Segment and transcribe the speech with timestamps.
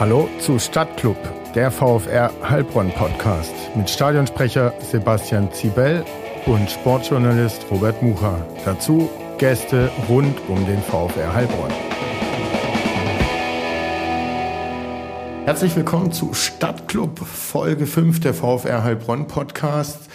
[0.00, 1.18] Hallo zu Stadtclub,
[1.54, 6.02] der VfR Heilbronn Podcast mit Stadionsprecher Sebastian Zibel
[6.46, 8.42] und Sportjournalist Robert Mucha.
[8.64, 11.70] Dazu Gäste rund um den VfR Heilbronn.
[15.44, 20.08] Herzlich willkommen zu Stadtclub Folge 5 der VfR Heilbronn Podcast.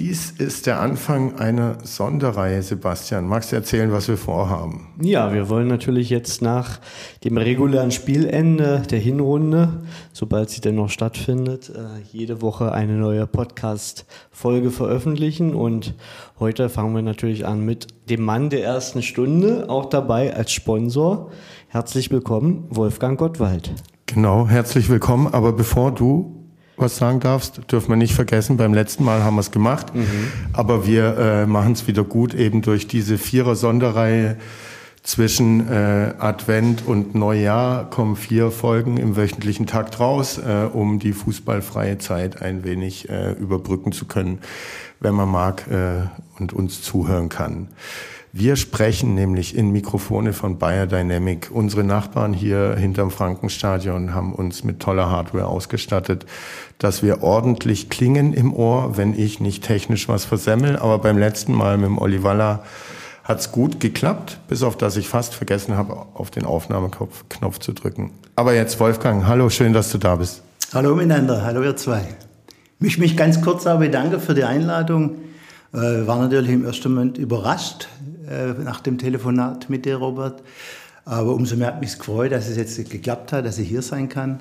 [0.00, 3.26] Dies ist der Anfang einer Sonderreihe, Sebastian.
[3.26, 4.88] Magst du erzählen, was wir vorhaben?
[4.98, 6.80] Ja, wir wollen natürlich jetzt nach
[7.22, 9.82] dem regulären Spielende der Hinrunde,
[10.14, 15.54] sobald sie denn noch stattfindet, äh, jede Woche eine neue Podcast-Folge veröffentlichen.
[15.54, 15.92] Und
[16.38, 21.30] heute fangen wir natürlich an mit dem Mann der ersten Stunde, auch dabei als Sponsor.
[21.68, 23.74] Herzlich willkommen, Wolfgang Gottwald.
[24.06, 25.26] Genau, herzlich willkommen.
[25.26, 26.39] Aber bevor du
[26.80, 30.04] was sagen darfst, dürfen wir nicht vergessen, beim letzten Mal haben wir es gemacht, mhm.
[30.52, 34.36] aber wir äh, machen es wieder gut eben durch diese Vierer-Sonderreihe
[35.02, 41.12] zwischen äh, Advent und Neujahr kommen vier Folgen im wöchentlichen Takt raus, äh, um die
[41.12, 44.40] fußballfreie Zeit ein wenig äh, überbrücken zu können,
[45.00, 46.06] wenn man mag äh,
[46.38, 47.68] und uns zuhören kann.
[48.32, 51.50] Wir sprechen nämlich in Mikrofone von Bayer Dynamic.
[51.52, 56.26] Unsere Nachbarn hier hinterm Frankenstadion haben uns mit toller Hardware ausgestattet,
[56.78, 60.76] dass wir ordentlich klingen im Ohr, wenn ich nicht technisch was versemmel.
[60.76, 62.62] Aber beim letzten Mal mit dem Olivalla
[63.24, 68.12] hat's gut geklappt, bis auf dass ich fast vergessen habe, auf den Aufnahmeknopf zu drücken.
[68.36, 70.42] Aber jetzt Wolfgang, hallo, schön, dass du da bist.
[70.72, 72.02] Hallo miteinander, hallo ihr zwei.
[72.78, 75.16] Ich mich ganz kurz auch bedanke für die Einladung.
[75.72, 77.88] Äh, war natürlich im ersten Moment überrascht,
[78.30, 80.42] äh, nach dem Telefonat mit dir, Robert.
[81.04, 84.08] Aber umso mehr hat mich gefreut, dass es jetzt geklappt hat, dass ich hier sein
[84.08, 84.40] kann.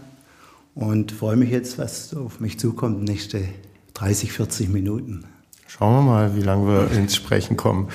[0.76, 3.44] Und freue mich jetzt, was auf mich zukommt, nächste
[3.96, 5.26] 30, 40 Minuten.
[5.68, 7.90] Schauen wir mal, wie lange wir ins Sprechen kommen.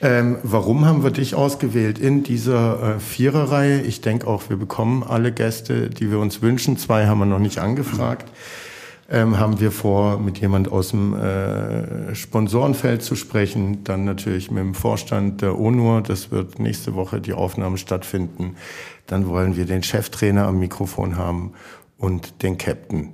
[0.00, 3.82] Ähm, warum haben wir dich ausgewählt in dieser äh, Viererreihe?
[3.82, 6.76] Ich denke auch, wir bekommen alle Gäste, die wir uns wünschen.
[6.76, 8.28] Zwei haben wir noch nicht angefragt.
[8.28, 8.65] Mhm
[9.08, 13.84] ähm, haben wir vor, mit jemand aus dem äh, Sponsorenfeld zu sprechen.
[13.84, 16.02] Dann natürlich mit dem Vorstand der ONUR.
[16.02, 18.56] Das wird nächste Woche die Aufnahme stattfinden.
[19.06, 21.52] Dann wollen wir den Cheftrainer am Mikrofon haben
[21.98, 23.12] und den Captain.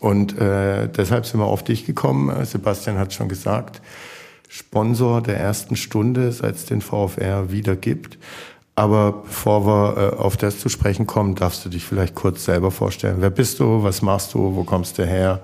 [0.00, 2.44] Und äh, deshalb sind wir auf dich gekommen.
[2.44, 3.82] Sebastian hat schon gesagt,
[4.48, 8.18] Sponsor der ersten Stunde, seit es den VfR wieder gibt.
[8.76, 12.70] Aber bevor wir äh, auf das zu sprechen kommen, darfst du dich vielleicht kurz selber
[12.70, 13.16] vorstellen.
[13.20, 13.84] Wer bist du?
[13.84, 14.56] Was machst du?
[14.56, 15.40] Wo kommst du her?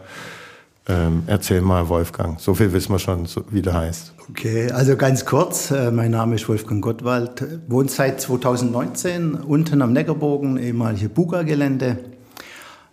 [0.88, 2.41] Ähm, erzähl mal, Wolfgang.
[2.41, 4.14] So viel wissen wir schon, wie du heißt.
[4.30, 5.70] Okay, also ganz kurz.
[5.70, 7.44] Äh, mein Name ist Wolfgang Gottwald.
[7.68, 11.98] Wohnt seit 2019 unten am Neckarbogen, ehemalige Buga-Gelände.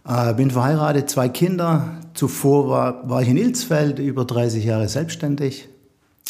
[0.08, 1.98] Äh, bin verheiratet, zwei Kinder.
[2.14, 5.68] Zuvor war, war ich in Ilsfeld über 30 Jahre selbstständig.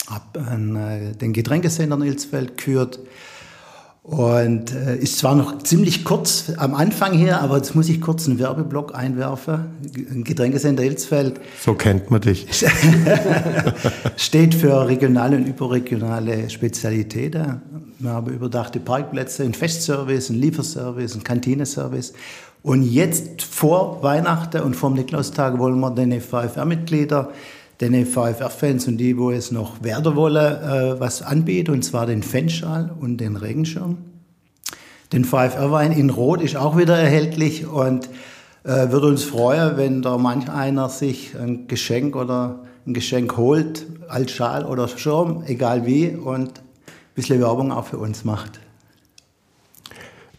[0.09, 3.00] Hab äh, den Getränkesender in Ilsfeld geführt
[4.07, 8.25] und äh, ist zwar noch ziemlich kurz am Anfang hier, aber jetzt muss ich kurz
[8.25, 9.66] einen Werbeblock einwerfen.
[10.09, 11.41] Ein Getränkesender Hilsfeld.
[11.59, 12.47] So kennt man dich.
[14.16, 17.62] steht für regionale und überregionale Spezialitäten.
[18.00, 22.13] Wir haben überdachte Parkplätze, einen Festservice, einen Lieferservice, einen Kantineservice.
[22.63, 27.29] Und jetzt vor Weihnachten und vor dem Nikolaustag wollen wir den VfR-Mitglieder
[27.81, 32.23] den VfR-Fans und die, wo es noch werden wollen, äh, was anbieten, und zwar den
[32.23, 33.97] Fanschal und den Regenschirm.
[35.13, 38.09] Den VfR-Wein in Rot ist auch wieder erhältlich und
[38.63, 43.85] äh, würde uns freuen, wenn da manch einer sich ein Geschenk oder ein Geschenk holt,
[44.07, 46.63] als Schal oder Schirm, egal wie, und ein
[47.15, 48.59] bisschen Werbung auch für uns macht.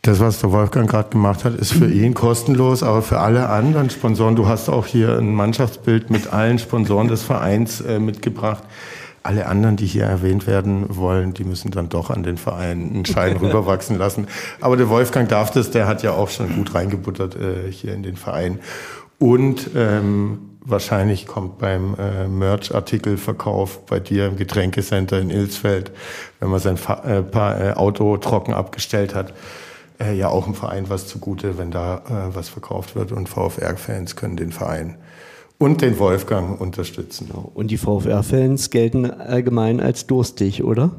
[0.03, 3.91] Das, was der Wolfgang gerade gemacht hat, ist für ihn kostenlos, aber für alle anderen
[3.91, 8.63] Sponsoren, du hast auch hier ein Mannschaftsbild mit allen Sponsoren des Vereins äh, mitgebracht.
[9.25, 13.05] Alle anderen, die hier erwähnt werden wollen, die müssen dann doch an den Verein einen
[13.05, 14.29] Schein rüberwachsen lassen.
[14.61, 18.03] Aber der Wolfgang darf das, der hat ja auch schon gut reingebuttert äh, hier in
[18.05, 18.61] den Verein.
[19.19, 25.91] Und ähm, wahrscheinlich kommt beim äh, Merch-Artikelverkauf bei dir im Getränkecenter in Ilsfeld,
[26.41, 29.35] wenn man sein Fa äh, paar, äh, Auto trocken abgestellt hat,
[30.01, 33.13] äh, ja auch im Verein was zugute, wenn da äh, was verkauft wird.
[33.13, 34.97] Und VfR-Fans können den Verein
[35.59, 37.31] und den Wolfgang unterstützen.
[37.31, 40.93] Und die VfR-Fans gelten allgemein als durstig, oder?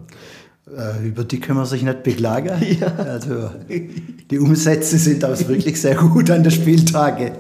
[0.68, 2.62] Äh, über die können wir sich nicht beklagen.
[2.80, 2.88] Ja.
[2.88, 7.32] Also die Umsätze sind aus wirklich sehr gut an den Spieltage.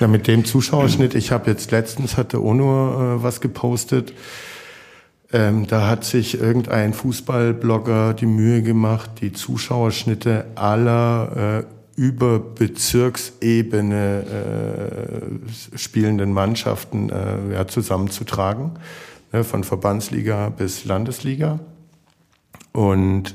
[0.00, 4.14] Ja, mit dem Zuschauerschnitt, ich habe jetzt letztens, hatte Ono äh, was gepostet,
[5.32, 11.64] ähm, da hat sich irgendein Fußballblogger die Mühe gemacht, die Zuschauerschnitte aller
[11.96, 18.72] äh, über Bezirksebene äh, spielenden Mannschaften äh, ja, zusammenzutragen,
[19.32, 21.60] ne, von Verbandsliga bis Landesliga.
[22.72, 23.34] Und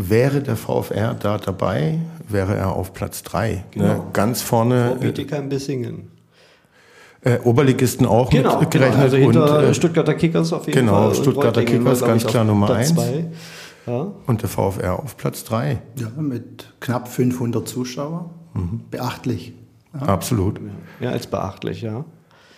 [0.00, 1.98] Wäre der VfR da dabei,
[2.28, 3.64] wäre er auf Platz 3.
[3.72, 3.84] Genau.
[3.84, 4.02] Ne?
[4.12, 4.90] Ganz vorne.
[4.90, 6.08] Vor Bietigheim Bissingen.
[7.22, 8.84] Äh, Oberligisten auch Genau, mit genau.
[8.84, 9.02] gerechnet.
[9.02, 11.08] Also hinter und, äh, Stuttgarter Kickers auf jeden genau, Fall.
[11.08, 12.94] Und Stuttgarter Reutlingen Kickers ganz klar Nummer Platz eins.
[12.94, 13.26] zwei.
[13.86, 14.06] Ja.
[14.26, 15.78] und der VfR auf Platz 3.
[15.96, 18.26] Ja, mit knapp 500 Zuschauern.
[18.52, 18.80] Mhm.
[18.90, 19.54] Beachtlich.
[19.98, 20.60] Absolut.
[21.00, 22.04] ja, als beachtlich, ja.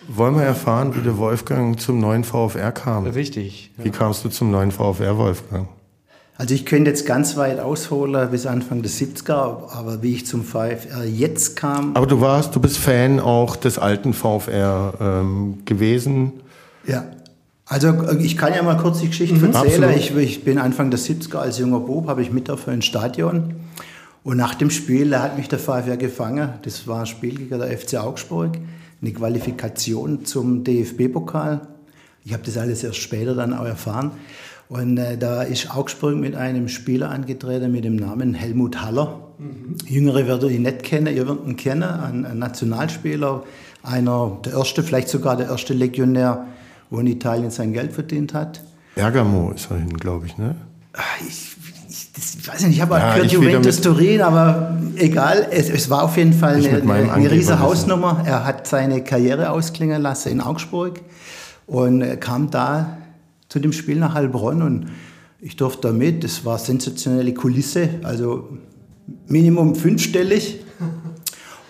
[0.09, 3.05] Wollen wir erfahren, wie der Wolfgang zum neuen VfR kam?
[3.05, 3.71] Richtig.
[3.77, 5.69] Wie kamst du zum neuen VfR, Wolfgang?
[6.41, 10.43] Also ich könnte jetzt ganz weit ausholen bis Anfang des 70er, aber wie ich zum
[10.43, 16.33] VfR jetzt kam, Aber du warst, du bist Fan auch des alten VfR ähm, gewesen.
[16.87, 17.05] ja.
[17.67, 19.83] Also äh, ich kann ja mal kurz die Geschichte erzählen.
[19.83, 19.95] absolut.
[19.95, 23.53] Ich, ich bin Anfang der 70er als junger Bub, habe ich mit auf ein Stadion.
[24.23, 26.55] Und nach dem Spiel da hat mich der VfR gefangen.
[26.63, 28.57] Das war ein Spiel gegen der FC Augsburg,
[28.99, 31.67] eine Qualifikation zum DFB-Pokal.
[32.25, 34.11] Ich habe das alles erst später dann auch erfahren.
[34.71, 39.19] Und äh, da ist Augsburg mit einem Spieler angetreten mit dem Namen Helmut Haller.
[39.85, 43.43] Jüngere werdet ihn nicht kennen, ihr werdet ihn kennen, ein, ein Nationalspieler,
[43.83, 46.45] einer, der erste, vielleicht sogar der erste Legionär,
[46.89, 48.61] wo in Italien sein Geld verdient hat.
[48.95, 50.55] Bergamo ist er hin, glaube ich, ne?
[50.93, 51.51] Ah, Ich,
[51.89, 55.69] ich, das, ich weiß nicht, ich habe Ja, auch gehört Juventus Turin, aber egal, es,
[55.69, 57.59] es war auf jeden Fall eine, eine, eine riesige.
[57.59, 58.23] Hausnummer.
[58.25, 61.01] Er hat seine Karriere ausklingen lassen in Augsburg
[61.67, 62.97] und äh, kam da
[63.51, 64.85] zu dem Spiel nach Heilbronn und
[65.41, 66.23] ich durfte da mit.
[66.23, 68.47] Es war sensationelle Kulisse, also
[69.27, 70.61] Minimum fünfstellig.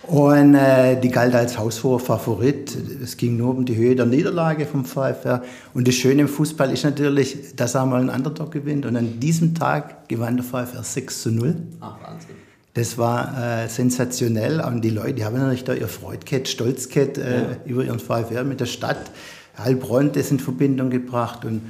[0.04, 2.76] Und äh, die galt als haushoher Favorit.
[3.02, 5.42] Es ging nur um die Höhe der Niederlage vom VfR.
[5.74, 8.86] Und das Schöne im Fußball ist natürlich, dass er mal einen Underdog gewinnt.
[8.86, 11.56] Und an diesem Tag gewann der VfR 6 zu 0.
[11.80, 12.36] Ach, Wahnsinn.
[12.74, 14.60] Das war äh, sensationell.
[14.60, 17.98] Und die Leute, die haben natürlich da ihr Freud gehabt, Stolz gehabt, äh, über ihren
[17.98, 19.10] VfR mit der Stadt.
[19.58, 21.44] Heilbronn das in Verbindung gebracht.
[21.44, 21.62] Und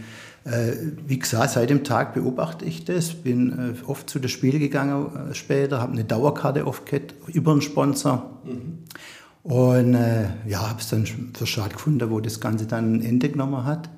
[0.45, 0.73] äh,
[1.07, 3.15] wie gesagt, seit dem Tag beobachte ich das.
[3.15, 7.53] Bin äh, oft zu das Spiel gegangen äh, später, habe eine Dauerkarte oft gehabt, über
[7.53, 8.39] einen Sponsor.
[9.43, 13.29] Und äh, ja, habe es dann für schade gefunden, wo das Ganze dann ein Ende
[13.29, 13.91] genommen hat.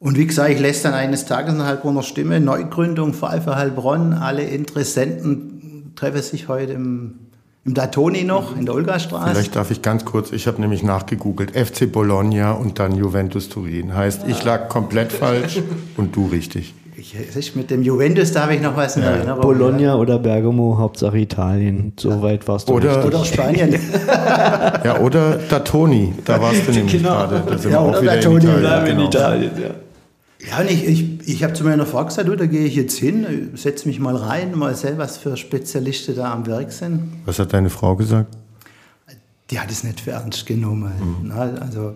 [0.00, 4.42] Und wie gesagt, ich lässt dann eines Tages eine Heilbronner Stimme, Neugründung, VfR Heilbronn, alle
[4.42, 7.20] Interessenten treffen sich heute im,
[7.64, 9.30] im Datoni noch, in der Olgastraße.
[9.34, 13.94] Vielleicht darf ich ganz kurz, ich habe nämlich nachgegoogelt, FC Bologna und dann Juventus Turin.
[13.94, 15.60] Heißt, ich lag komplett falsch
[15.96, 16.74] und du richtig.
[16.96, 19.40] Ich, mit dem Juventus, da habe ich noch was in Erinnerung.
[19.42, 21.92] Bologna oder Bergamo, Hauptsache Italien.
[21.98, 23.14] So weit warst du Oder- richtig.
[23.14, 23.74] Oder Spanien.
[24.84, 27.08] Ja, oder Datoni, da warst du nämlich Genau.
[27.10, 27.42] gerade.
[27.48, 28.60] Da sind Ja, wir oder auch wieder Datoni, in Italien.
[28.60, 29.08] Bleiben in genau.
[29.08, 29.68] Italien, ja.
[30.50, 32.98] Ja, und ich, ich, ich habe zu meiner Frau gesagt, du, da gehe ich jetzt
[32.98, 37.12] hin, setze mich mal rein, mal sehen, was für Spezialisten da am Werk sind.
[37.24, 38.36] Was hat deine Frau gesagt?
[39.52, 40.92] die hat es nicht für ernst genommen.
[41.24, 41.94] Na, also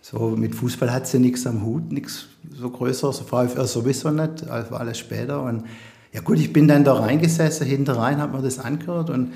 [0.00, 2.26] so mit Fußball hat sie nichts am Hut, nichts
[2.56, 5.42] so Größeres, VfR sowieso nicht, also alles später.
[5.42, 5.64] Und
[6.12, 9.32] ja gut, ich bin dann da reingesessen, hinter rein, habe mir das angehört und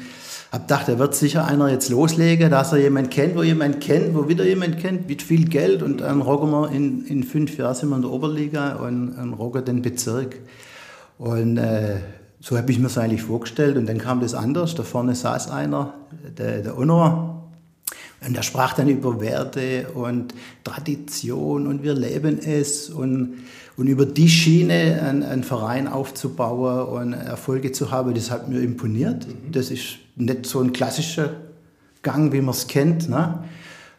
[0.51, 4.15] habe gedacht, da wird sicher einer jetzt loslegen, dass er jemanden kennt, wo jemand kennt,
[4.15, 7.75] wo wieder jemand kennt, mit viel Geld und dann rocken wir in, in fünf Jahren
[7.75, 10.41] sind wir in der Oberliga und, und rocken den Bezirk.
[11.19, 11.99] Und äh,
[12.41, 13.77] so habe ich mir das eigentlich vorgestellt.
[13.77, 14.75] Und dann kam das anders.
[14.75, 15.95] Da vorne saß einer,
[16.37, 17.40] der, der Honor.
[18.27, 23.39] Und der sprach dann über Werte und Tradition und wir leben es und,
[23.79, 28.61] und über die Schiene einen, einen Verein aufzubauen und Erfolge zu haben, das hat mir
[28.61, 29.27] imponiert.
[29.51, 31.31] Das ist nicht so ein klassischer
[32.03, 33.09] Gang, wie man es kennt.
[33.09, 33.43] Ne?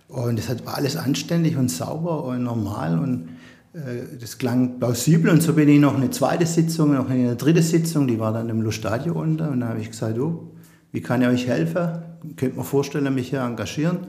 [0.08, 3.30] Und das war alles anständig und sauber und normal und
[3.74, 5.32] äh, das klang plausibel.
[5.32, 8.50] Und so bin ich noch eine zweite Sitzung, noch eine dritte Sitzung, die war dann
[8.50, 9.48] im Lustadio unten.
[9.48, 10.52] Und da habe ich gesagt, du,
[10.92, 12.11] wie kann ich euch helfen?
[12.38, 14.08] Könnt mir vorstellen, mich hier engagieren.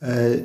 [0.00, 0.38] Äh,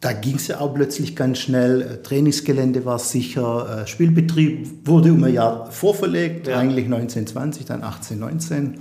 [0.00, 1.82] da ging es ja auch plötzlich ganz schnell.
[1.82, 6.58] Äh, Trainingsgelände war sicher, äh, Spielbetrieb wurde um ein Jahr vorverlegt, Ja.
[6.58, 8.78] eigentlich 1920, dann 1819.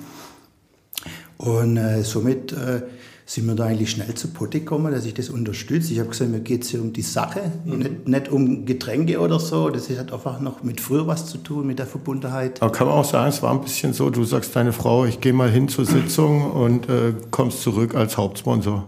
[1.37, 2.81] Und äh, somit äh,
[3.29, 5.91] sind wir da eigentlich schnell zu Potte gekommen, dass ich das unterstütze.
[5.91, 9.37] Ich habe gesagt, mir geht es hier um die Sache, nicht, nicht um Getränke oder
[9.37, 9.69] so.
[9.69, 12.61] Das hat einfach noch mit früher was zu tun, mit der Verbundenheit.
[12.61, 15.19] Aber kann man auch sagen, es war ein bisschen so, du sagst deine Frau, ich
[15.19, 18.87] gehe mal hin zur Sitzung und äh, kommst zurück als Hauptsponsor.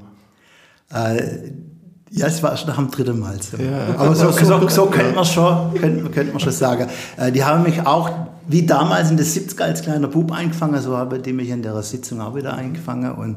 [0.94, 1.52] Äh,
[2.12, 3.58] ja, es war erst nach dem dritten Mal so.
[3.58, 3.94] Ja.
[3.98, 6.88] Aber so, so, so könnte man schon, könnte, könnte man schon sagen.
[7.18, 8.10] Äh, die haben mich auch,
[8.48, 11.84] wie damals in den 70er als kleiner Bub eingefangen, so haben die mich in der
[11.84, 13.36] Sitzung auch wieder eingefangen und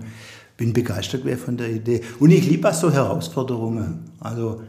[0.62, 2.00] bin begeistert gewesen von der Idee.
[2.20, 4.12] Und ich liebe auch so Herausforderungen.
[4.20, 4.62] Also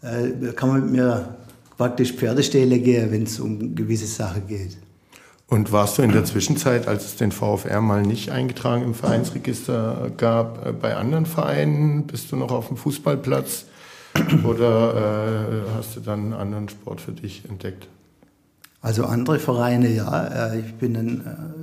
[0.00, 1.36] äh, kann man mit mir
[1.76, 4.78] praktisch Pferdestelle gehen, wenn es um gewisse Sachen geht.
[5.48, 10.12] Und warst du in der Zwischenzeit, als es den VfR mal nicht eingetragen im Vereinsregister
[10.16, 12.06] gab, äh, bei anderen Vereinen?
[12.06, 13.66] Bist du noch auf dem Fußballplatz
[14.44, 17.86] oder äh, hast du dann einen anderen Sport für dich entdeckt?
[18.84, 20.26] Also andere Vereine, ja.
[20.52, 21.20] Äh, ich bin dann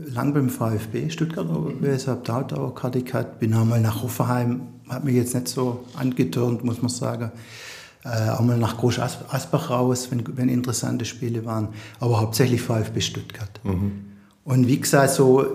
[0.07, 4.01] äh, lang beim VfB Stuttgart gewesen, habe dort auch Karte gehabt, bin auch mal nach
[4.01, 7.31] Hoffenheim, hat mich jetzt nicht so angetürnt, muss man sagen.
[8.03, 11.67] Äh, auch mal nach Groß Asbach raus, wenn, wenn interessante Spiele waren,
[11.99, 13.59] aber hauptsächlich VfB Stuttgart.
[13.63, 13.91] Mhm.
[14.43, 15.45] Und wie gesagt, so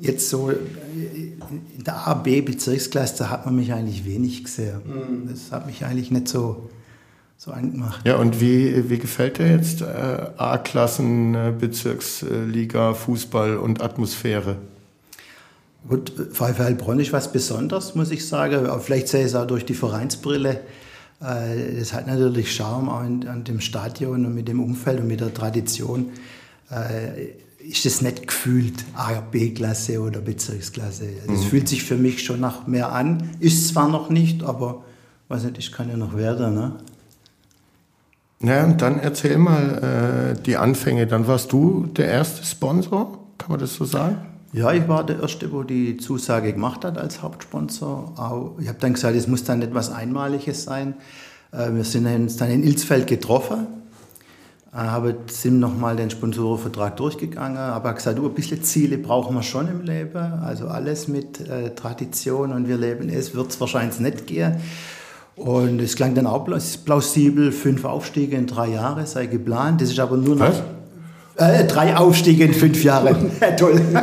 [0.00, 4.80] jetzt so in der A, B Bezirksklasse hat man mich eigentlich wenig gesehen.
[4.84, 5.28] Mhm.
[5.30, 6.70] Das hat mich eigentlich nicht so
[7.44, 8.00] so angemacht.
[8.06, 14.56] Ja, und wie, wie gefällt dir jetzt äh, A-Klassen, äh, Bezirksliga, Fußball und Atmosphäre?
[15.86, 18.66] Gut, VfL Heilbronn ist was Besonderes, muss ich sagen.
[18.80, 20.60] Vielleicht sehe ich es auch durch die Vereinsbrille.
[21.20, 25.08] Äh, das hat natürlich Charme auch in, an dem Stadion und mit dem Umfeld und
[25.08, 26.12] mit der Tradition.
[26.70, 31.08] Äh, ist es nicht gefühlt A, B-Klasse oder Bezirksklasse.
[31.26, 31.44] Das mhm.
[31.44, 33.30] fühlt sich für mich schon nach mehr an.
[33.40, 34.82] Ist zwar noch nicht, aber
[35.28, 36.54] weiß nicht, ich kann ja noch werden.
[36.54, 36.72] Ne?
[38.44, 41.06] Ja, und dann erzähl mal äh, die Anfänge.
[41.06, 44.18] Dann warst du der erste Sponsor, kann man das so sagen?
[44.52, 48.54] Ja, ich war der Erste, wo die Zusage gemacht hat als Hauptsponsor.
[48.60, 50.94] Ich habe dann gesagt, es muss dann etwas Einmaliges sein.
[51.52, 53.66] Äh, wir sind uns dann in Ilsfeld getroffen,
[54.72, 59.42] äh, haben, sind nochmal den Sponsorenvertrag durchgegangen, aber gesagt, du, ein bisschen Ziele brauchen wir
[59.42, 60.16] schon im Leben.
[60.16, 64.60] Also alles mit äh, Tradition und wir leben es, wird es wahrscheinlich nicht gehen.
[65.36, 66.46] Und es klang dann auch
[66.84, 69.80] plausibel, fünf Aufstiege in drei Jahren sei geplant.
[69.80, 70.52] Das ist aber nur noch...
[71.36, 73.32] Äh, drei Aufstiege in fünf Jahren.
[73.56, 73.80] Toll.
[73.92, 74.02] ja,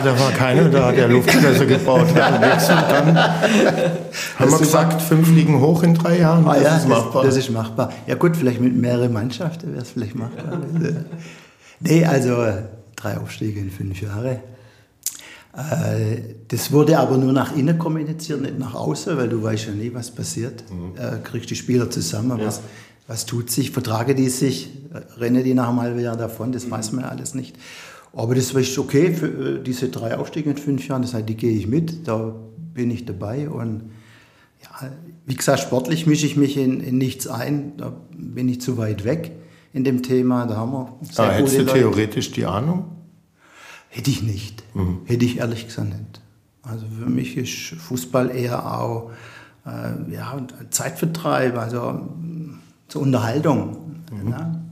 [0.00, 2.40] da war keiner da, der Luftschlösser gebaut hat.
[2.40, 6.48] dann haben wir gesagt, fünf liegen hoch in drei Jahren.
[6.48, 7.22] Ah, das ja, ist machbar.
[7.22, 7.92] Das, das, ist machbar.
[8.06, 10.60] Ja gut, vielleicht mit mehreren Mannschaften wäre es vielleicht machbar.
[11.80, 12.42] nee, also
[12.96, 14.38] drei Aufstiege in fünf Jahren.
[15.56, 19.72] Äh, das wurde aber nur nach innen kommuniziert, nicht nach außen, weil du weißt ja
[19.72, 20.64] nie, was passiert.
[20.70, 20.98] Mhm.
[20.98, 22.46] Äh, kriegst die Spieler zusammen, ja.
[22.46, 22.60] was,
[23.06, 24.70] was tut sich, vertrage die sich,
[25.18, 26.72] rennen die nach einem halben Jahr davon, das mhm.
[26.72, 27.56] weiß man alles nicht.
[28.12, 29.26] Aber das ist okay für
[29.58, 32.34] äh, diese drei Aufstiege in fünf Jahren, das heißt, die gehe ich mit, da
[32.74, 33.90] bin ich dabei und
[34.62, 34.90] ja,
[35.26, 39.04] wie gesagt, sportlich mische ich mich in, in nichts ein, da bin ich zu weit
[39.04, 39.32] weg
[39.72, 42.86] in dem Thema, da haben wir sehr ah, Hättest du theoretisch die Ahnung?
[43.94, 44.64] Hätte ich nicht.
[44.74, 45.02] Mhm.
[45.04, 46.20] Hätte ich ehrlich gesagt nicht.
[46.62, 49.12] Also für mich ist Fußball eher auch
[49.64, 50.36] äh, ja,
[50.70, 52.58] Zeitvertreib, also mm,
[52.88, 54.02] zur Unterhaltung.
[54.10, 54.30] Mhm.
[54.30, 54.64] Ne?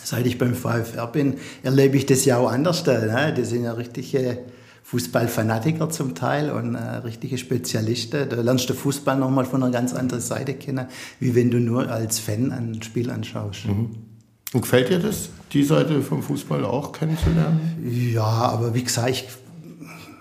[0.00, 2.86] Seit ich beim VfR bin, erlebe ich das ja auch anders.
[2.86, 3.34] Ne?
[3.36, 4.38] Das sind ja richtige
[4.84, 8.28] Fußballfanatiker zum Teil und äh, richtige Spezialisten.
[8.28, 10.86] Da lernst du Fußball nochmal von einer ganz anderen Seite kennen,
[11.18, 13.66] wie wenn du nur als Fan ein Spiel anschaust.
[13.66, 14.09] Mhm.
[14.52, 17.76] Und gefällt dir das, die Seite vom Fußball auch kennenzulernen?
[18.12, 19.28] Ja, aber wie gesagt, ich,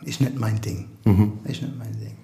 [0.06, 0.86] ist nicht mein Ding.
[1.06, 1.34] Mhm.
[1.46, 2.16] Ist nicht mein Ding.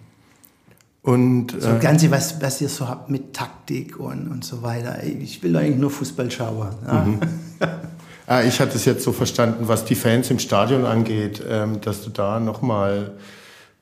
[1.02, 5.04] Und, so äh, Ganze, was, was ihr so habt mit Taktik und, und so weiter.
[5.04, 6.76] Ich will eigentlich nur Fußball schauen.
[6.86, 6.94] Ja?
[7.06, 7.20] Mhm.
[8.28, 12.04] ah, ich hatte es jetzt so verstanden, was die Fans im Stadion angeht, ähm, dass
[12.04, 13.12] du da nochmal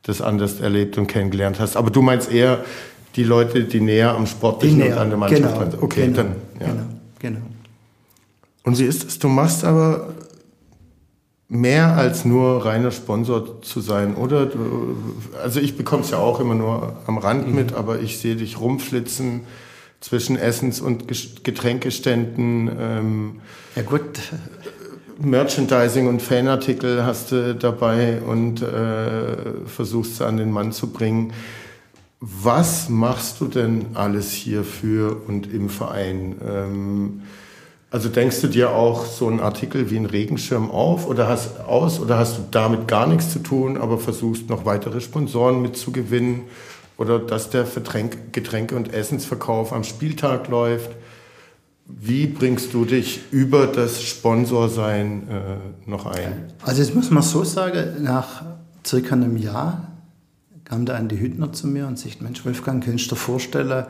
[0.03, 1.77] das anders erlebt und kennengelernt hast.
[1.77, 2.63] Aber du meinst eher
[3.15, 5.81] die Leute, die näher am Sportlichen näher, und an der Mannschaft genau, sind.
[5.81, 6.35] Okay, genau, dann.
[6.59, 6.67] Ja.
[6.67, 6.83] Genau,
[7.19, 7.52] genau.
[8.63, 9.19] Und wie ist es?
[9.19, 10.13] Du machst aber
[11.49, 14.49] mehr als nur reiner Sponsor zu sein, oder?
[15.41, 17.55] Also ich bekomme es ja auch immer nur am Rand mhm.
[17.55, 19.41] mit, aber ich sehe dich rumflitzen
[19.99, 21.07] zwischen Essens- und
[21.43, 22.71] Getränkeständen.
[22.79, 23.41] Ähm,
[23.75, 24.19] ja gut.
[25.19, 29.35] Merchandising und Fanartikel hast du dabei und äh,
[29.67, 31.33] versuchst sie an den Mann zu bringen.
[32.19, 36.35] Was machst du denn alles hier für und im Verein?
[36.45, 37.21] Ähm,
[37.93, 41.99] also denkst du dir auch so einen Artikel wie einen Regenschirm auf oder hast aus
[41.99, 46.41] oder hast du damit gar nichts zu tun, aber versuchst noch weitere Sponsoren mitzugewinnen
[46.97, 50.89] oder dass der Vertränk Getränke- und Essensverkauf am Spieltag läuft?
[51.85, 56.51] Wie bringst du dich über das Sponsorsein äh, noch ein?
[56.63, 58.41] Also jetzt muss man so sagen, nach
[58.83, 59.92] circa einem Jahr
[60.65, 63.85] kam der Andi Hüttner zu mir und sagt, Mensch Wolfgang, kannst du dir vorstellen,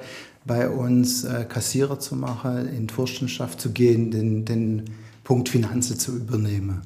[0.46, 4.84] bei uns äh, Kassierer zu machen, in die Vorstandschaft zu gehen, den, den
[5.24, 6.82] Punkt Finanzen zu übernehmen.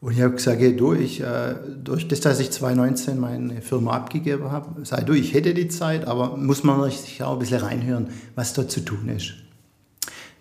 [0.00, 3.92] Und ich habe gesagt, hey, du, ich, äh, durch das, dass ich 2019 meine Firma
[3.92, 7.60] abgegeben habe, sei du, ich hätte die Zeit, aber muss man sich auch ein bisschen
[7.60, 9.32] reinhören, was dort zu tun ist.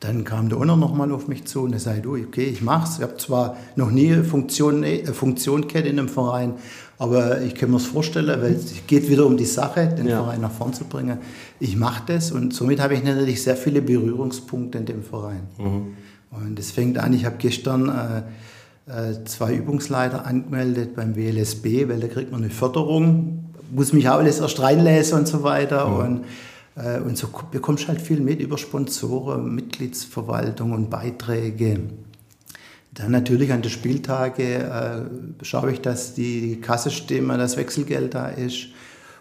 [0.04, 2.98] Dann kam der Owner nochmal auf mich zu und er sagte, du, okay, ich mach's.
[2.98, 6.56] Ich habe zwar noch nie Funktion, äh, Funktion in einem Verein,
[7.00, 10.22] aber ich kann mir das vorstellen, weil es geht wieder um die Sache, den ja.
[10.22, 11.20] Verein nach vorn zu bringen.
[11.62, 15.44] Ich mache das und somit habe ich natürlich sehr viele Berührungspunkte in dem Verein.
[15.58, 15.94] Mhm.
[16.32, 22.02] Und es fängt an, ich habe gestern äh, äh, zwei Übungsleiter angemeldet beim WLSB, weil
[22.02, 25.88] da kriegt man eine Förderung, muss mich auch alles erst reinlesen und so weiter.
[25.88, 25.96] Mhm.
[25.96, 26.26] Und
[26.75, 31.82] und so bekommst du halt viel mit über Sponsoren, Mitgliedsverwaltung und Beiträge.
[32.94, 38.27] Dann natürlich an den Spieltage äh, schaue ich, dass die Kasse stimmt, dass Wechselgeld da
[38.27, 38.68] ist.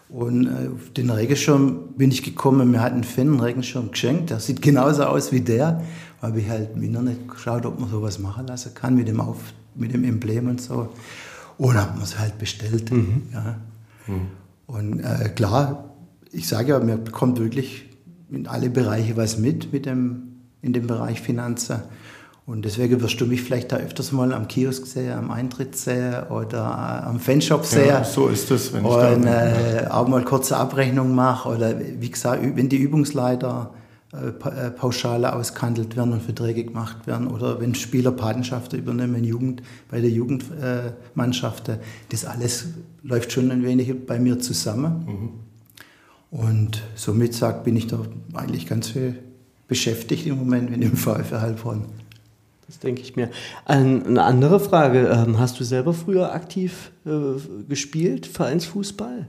[0.09, 4.29] Und äh, auf den Regenschirm bin ich gekommen, mir hat ein Fan einen Regenschirm geschenkt,
[4.29, 5.81] der sieht genauso aus wie der.
[6.21, 9.39] Habe ich halt im Internet geschaut, ob man sowas machen lassen kann mit dem, Auf,
[9.75, 10.89] mit dem Emblem und so.
[11.57, 12.91] Und habe man es halt bestellt.
[12.91, 13.23] Mhm.
[13.33, 13.57] Ja.
[14.07, 14.27] Mhm.
[14.67, 15.92] Und äh, klar,
[16.33, 17.89] ich sage ja, man bekommt wirklich
[18.29, 21.77] in alle Bereiche was mit, mit dem, in dem Bereich Finanzen.
[22.45, 26.23] Und deswegen wirst du mich vielleicht da öfters mal am Kiosk sehen, am Eintritt sehen
[26.29, 27.87] oder am Fanshop sehen.
[27.87, 31.73] Ja, so ist es, wenn ich und, da äh, auch mal kurze Abrechnung mache oder
[31.79, 33.71] wie gesagt, wenn die Übungsleiter
[34.13, 39.63] äh, äh, Pauschale ausgehandelt werden und Verträge gemacht werden oder wenn Spieler Patenschaften übernehmen Jugend,
[39.89, 41.69] bei der Jugendmannschaft.
[41.69, 41.77] Äh,
[42.09, 42.65] das alles
[43.03, 45.05] läuft schon ein wenig bei mir zusammen.
[45.07, 45.29] Mhm.
[46.33, 47.99] Und somit sagt, bin ich da
[48.33, 49.19] eigentlich ganz viel
[49.67, 51.85] beschäftigt im Moment mit dem VfR Heilbronn.
[52.65, 53.29] Das denke ich mir.
[53.65, 55.09] Eine andere Frage.
[55.09, 59.27] Ähm, hast du selber früher aktiv äh, gespielt, Vereinsfußball?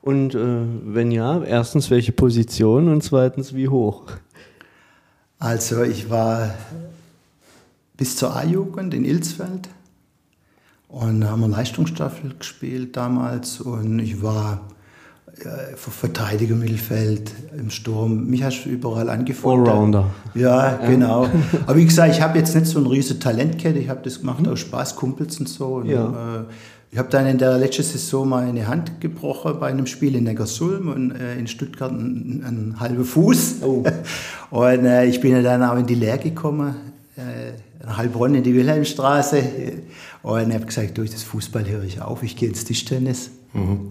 [0.00, 4.04] Und äh, wenn ja, erstens welche Position und zweitens wie hoch?
[5.40, 6.54] Also ich war
[7.96, 9.68] bis zur A-Jugend in Ilsfeld
[10.86, 14.60] und haben wir Leistungsstaffel gespielt damals und ich war
[15.76, 18.26] Verteidiger, Mittelfeld, im Sturm.
[18.26, 19.66] Mich hast du überall angefangen.
[19.66, 20.10] Allrounder.
[20.34, 21.28] Ja, genau.
[21.66, 23.78] Aber wie gesagt, ich habe jetzt nicht so ein riesen Talentkette.
[23.78, 24.48] Ich habe das gemacht mhm.
[24.48, 25.66] aus Spaß, Kumpels und so.
[25.76, 26.08] Und, ja.
[26.08, 26.44] äh,
[26.92, 30.24] ich habe dann in der letzten Saison mal eine Hand gebrochen bei einem Spiel in
[30.24, 33.56] Neckarsulm und äh, in Stuttgart einen, einen halben Fuß.
[33.62, 33.82] Oh.
[34.50, 36.76] und äh, ich bin ja dann auch in die Lehre gekommen,
[37.16, 39.42] äh, in Heilbronn in die Wilhelmstraße.
[40.22, 43.30] Und habe gesagt, durch das Fußball höre ich auf, ich gehe ins Tischtennis.
[43.52, 43.88] Mhm.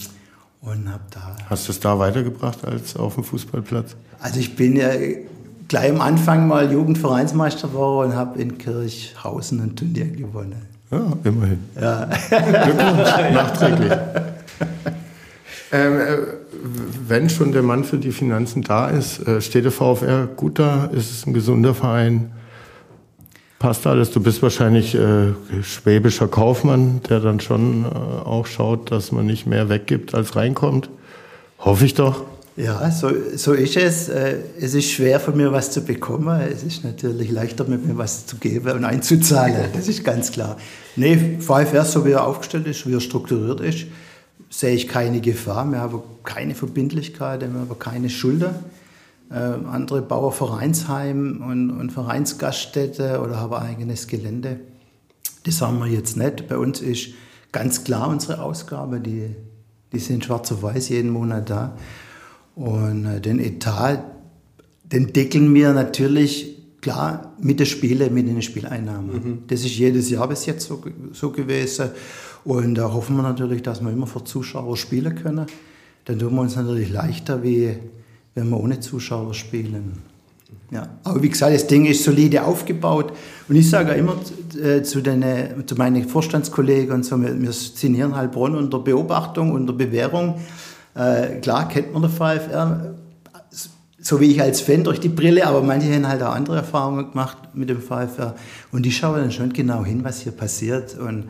[0.63, 1.36] Und hab da.
[1.50, 3.96] Hast du es da weitergebracht als auf dem Fußballplatz?
[4.20, 4.89] Also ich bin ja
[5.67, 10.65] gleich am Anfang mal Jugendvereinsmeister geworden und habe in Kirchhausen ein Turnier gewonnen.
[10.89, 11.60] Ja, immerhin.
[11.79, 12.05] Ja.
[12.29, 13.91] Glückwunsch, nachträglich.
[15.74, 16.17] Ähm, äh,
[17.08, 20.86] wenn schon der Mann für die Finanzen da ist, äh, steht der VfR gut da?
[20.86, 22.32] Ist es ein gesunder Verein?
[23.63, 24.12] Passt alles?
[24.12, 25.32] Du bist wahrscheinlich äh,
[25.63, 30.89] schwäbischer Kaufmann, der dann schon äh, auch schaut, dass man nicht mehr weggibt, als reinkommt.
[31.60, 32.26] Hoffe ich doch.
[32.58, 34.10] Ja, so, so ist es.
[34.10, 36.41] Äh, es ist schwer für mir was zu bekommen.
[36.41, 39.56] Es ist natürlich leichter, mit mir was zu geben und einzuzahlen.
[39.73, 40.58] Das ist ganz klar.
[40.97, 43.86] Nee, VfR, so wie er aufgestellt ist, wie er strukturiert ist,
[44.49, 45.63] sehe ich keine Gefahr.
[45.71, 48.49] Wir haben keine Verbindlichkeiten, wir haben keine Schulden.
[49.29, 54.59] Äh, andere bauen Vereinsheim und, und Vereinsgaststätte oder haben eigenes Gelände.
[55.45, 56.47] Das haben wir jetzt nicht.
[56.47, 57.09] Bei uns ist
[57.51, 59.36] ganz klar unsere Ausgabe, die,
[59.91, 61.77] die sind schwarz auf weiß jeden Monat da.
[62.55, 64.03] Und äh, den Etat,
[64.83, 69.15] den deckeln wir natürlich klar mit den Spielen, mit den Spieleinnahmen.
[69.15, 69.43] Mhm.
[69.47, 70.83] Das ist jedes Jahr bis jetzt so,
[71.13, 71.89] so gewesen.
[72.43, 75.47] Und da hoffen wir natürlich, dass wir immer für Zuschauer spielen können.
[76.05, 77.77] Dann tun wir uns natürlich leichter, wie
[78.36, 80.02] wenn wir ohne Zuschauer spielen.
[80.72, 80.88] Ja.
[81.04, 83.13] Aber wie gesagt, das Ding ist solide aufgebaut.
[83.48, 84.15] Und ich sage immer
[84.60, 85.24] äh, zu, den,
[85.67, 87.30] zu meinen Vorstandskollegen und so, wir,
[87.84, 90.41] in Heilbronn unter Beobachtung, unter Bewährung.
[90.96, 92.96] Äh, klar kennt man der VfR,
[94.00, 97.12] so wie ich als Fan durch die Brille, aber manche haben halt auch andere Erfahrungen
[97.12, 98.36] gemacht mit dem VfR.
[98.72, 100.98] Und die schauen dann schon genau hin, was hier passiert.
[100.98, 101.26] Und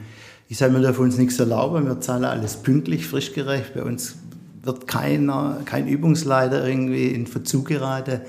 [0.50, 3.74] ich sage, wir dürfen uns nichts erlauben, wir zahlen alles pünktlich, frischgerecht.
[3.74, 4.16] Bei uns
[4.64, 8.22] wird keiner, kein Übungsleiter irgendwie in Verzug geraten.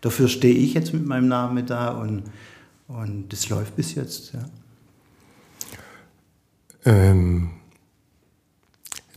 [0.00, 2.24] Dafür stehe ich jetzt mit meinem Namen da und,
[2.88, 4.32] und das läuft bis jetzt.
[4.32, 4.44] Ja.
[6.84, 7.50] Ähm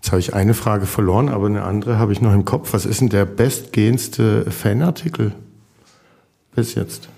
[0.06, 2.74] Jetzt habe ich eine Frage verloren, aber eine andere habe ich noch im Kopf.
[2.74, 5.32] Was ist denn der bestgehendste Fanartikel
[6.54, 7.10] bis jetzt?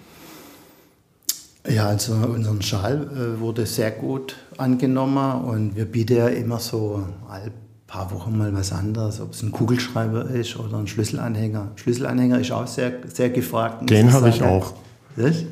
[1.67, 7.05] Ja, also unseren Schal äh, wurde sehr gut angenommen und wir bieten ja immer so
[7.29, 7.51] ein
[7.87, 11.71] paar Wochen mal was anderes, ob es ein Kugelschreiber ist oder ein Schlüsselanhänger.
[11.75, 13.89] Schlüsselanhänger ist auch sehr, sehr gefragt.
[13.89, 14.73] Den habe ich auch.
[15.15, 15.43] Was?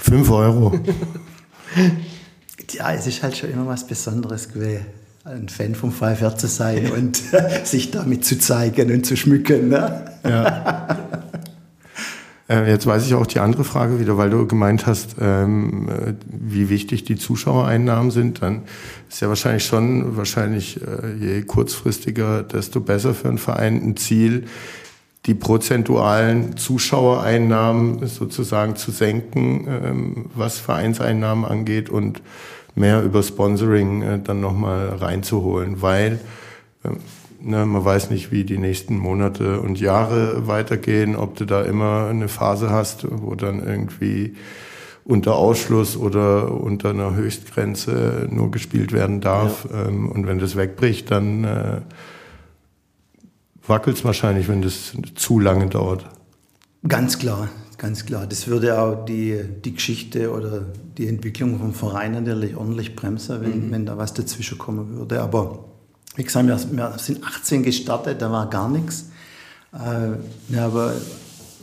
[0.00, 0.78] Fünf Euro.
[2.72, 4.86] ja, es ist halt schon immer was Besonderes gewesen
[5.24, 7.20] ein Fan vom VfR zu sein und
[7.64, 9.68] sich damit zu zeigen und zu schmücken.
[9.70, 10.12] Ne?
[10.24, 11.22] Ja.
[12.54, 16.14] Äh, jetzt weiß ich auch die andere Frage wieder, weil du gemeint hast, ähm, äh,
[16.26, 18.42] wie wichtig die Zuschauereinnahmen sind.
[18.42, 18.62] Dann
[19.08, 24.44] ist ja wahrscheinlich schon, wahrscheinlich äh, je kurzfristiger, desto besser für einen Verein ein Ziel,
[25.26, 32.22] die prozentualen Zuschauereinnahmen sozusagen zu senken, ähm, was Vereinseinnahmen angeht und
[32.74, 36.20] mehr über Sponsoring äh, dann nochmal reinzuholen, weil
[36.84, 36.90] äh,
[37.44, 42.08] ne, man weiß nicht, wie die nächsten Monate und Jahre weitergehen, ob du da immer
[42.08, 44.34] eine Phase hast, wo dann irgendwie
[45.04, 49.66] unter Ausschluss oder unter einer Höchstgrenze nur gespielt werden darf.
[49.70, 49.86] Ja.
[49.88, 51.80] Ähm, und wenn das wegbricht, dann äh,
[53.66, 56.06] wackelt es wahrscheinlich, wenn das zu lange dauert.
[56.86, 58.26] Ganz klar, ganz klar.
[58.26, 60.64] Das würde auch die, die Geschichte oder
[60.96, 63.70] die Entwicklung vom Verein natürlich ordentlich bremsen, wenn, mhm.
[63.72, 65.20] wenn da was dazwischen kommen würde.
[65.20, 65.64] Aber
[66.16, 69.06] wie gesagt, wir, wir sind 18 gestartet, da war gar nichts.
[69.72, 70.16] Äh,
[70.48, 70.92] wir haben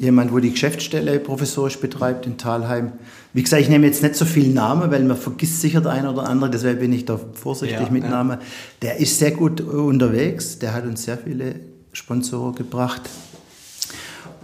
[0.02, 2.94] jemand, wo die Geschäftsstelle professorisch betreibt in Talheim.
[3.34, 6.12] Wie gesagt, ich nehme jetzt nicht so viel Namen, weil man vergisst sicher der eine
[6.12, 8.10] oder andere, deshalb bin ich da vorsichtig ja, mit ja.
[8.10, 8.40] Namen.
[8.82, 11.56] Der ist sehr gut unterwegs, der hat uns sehr viele
[11.94, 13.04] Sponsoren gebracht.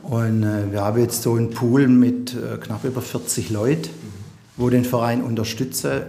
[0.03, 3.89] Und äh, wir haben jetzt so einen Pool mit äh, knapp über 40 Leuten,
[4.55, 6.03] wo den Verein unterstützen.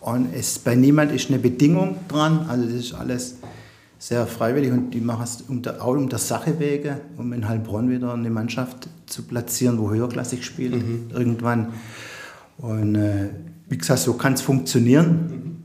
[0.00, 3.36] Und es, bei niemand ist eine Bedingung dran, also das ist alles
[4.06, 7.88] sehr freiwillig und die machen es der, auch um der Sache wege, um in Heilbronn
[7.88, 11.06] wieder eine Mannschaft zu platzieren, wo höherklassig spielt mhm.
[11.10, 11.72] irgendwann.
[12.58, 13.30] Und äh,
[13.70, 15.56] wie gesagt, so kann es funktionieren.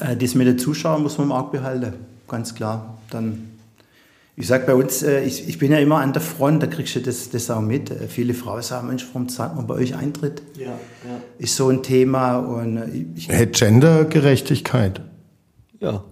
[0.00, 0.04] Mhm.
[0.04, 1.92] Äh, das mit den Zuschauern muss man im Auge behalten,
[2.26, 2.98] ganz klar.
[3.10, 3.50] Dann,
[4.34, 6.96] ich sage bei uns, äh, ich, ich bin ja immer an der Front, da kriegst
[6.96, 7.92] du das, das auch mit.
[7.92, 10.42] Äh, viele Frauen sagen, Mensch, warum zahlt man bei euch Eintritt?
[10.58, 11.20] Ja, ja.
[11.38, 12.38] Ist so ein Thema.
[12.38, 15.02] Und äh, ich, hey, Gendergerechtigkeit.
[15.78, 16.02] Ja.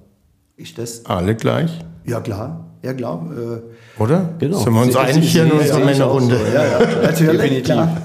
[0.56, 1.04] Ist das?
[1.06, 1.70] Alle gleich?
[2.04, 2.64] Ja, klar.
[2.80, 3.26] Ja, klar.
[3.36, 4.34] Äh, Oder?
[4.38, 4.58] Genau.
[4.58, 6.38] Sind wir uns einig hier in unserer Männerrunde?
[6.38, 6.44] So.
[6.44, 7.40] Ja, ja, natürlich.
[7.40, 7.64] Definitiv.
[7.64, 8.02] Klar.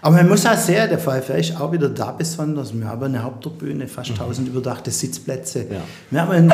[0.00, 2.72] Aber man muss auch sehen, der Fall ist auch wieder da besonders.
[2.72, 4.54] Wir haben eine Haupttribüne, fast 1000 mhm.
[4.54, 5.66] überdachte Sitzplätze.
[5.68, 5.80] Ja.
[6.10, 6.52] Wir haben einen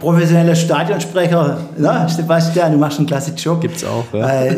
[0.00, 3.62] professionellen Stadionsprecher, na, Sebastian, du machst einen klasse Job.
[3.62, 4.50] Gibt's auch, ja.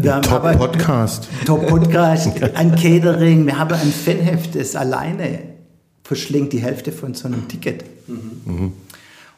[0.00, 1.28] wir haben Top Podcast.
[1.44, 5.40] Top Podcast, ein Catering, wir haben ein Fanheft, das alleine
[6.04, 7.84] verschlingt die Hälfte von so einem Ticket.
[8.08, 8.30] Mhm.
[8.46, 8.72] Mhm.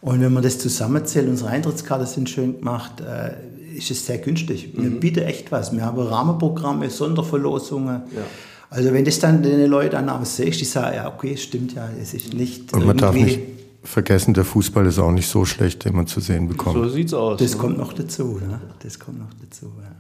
[0.01, 3.33] Und wenn man das zusammenzählt, unsere Eintrittskarte sind schön gemacht, äh,
[3.77, 4.71] ist es sehr günstig.
[4.75, 5.01] Wir mhm.
[5.01, 5.73] bieten echt was.
[5.73, 8.03] Wir haben Rahmenprogramme, Sonderverlosungen.
[8.15, 8.23] Ja.
[8.71, 11.89] Also wenn das dann den Leuten dann auch siehst, die sagen, ja okay, stimmt ja,
[12.01, 13.41] es ist nicht Und man darf nicht
[13.85, 16.75] vergessen, der Fußball ist auch nicht so schlecht, den man zu sehen bekommt.
[16.77, 17.39] So sieht's aus.
[17.39, 17.59] Das ne?
[17.59, 18.41] kommt noch dazu.
[18.45, 18.61] Ne?
[18.83, 19.93] Das kommt noch dazu, ja.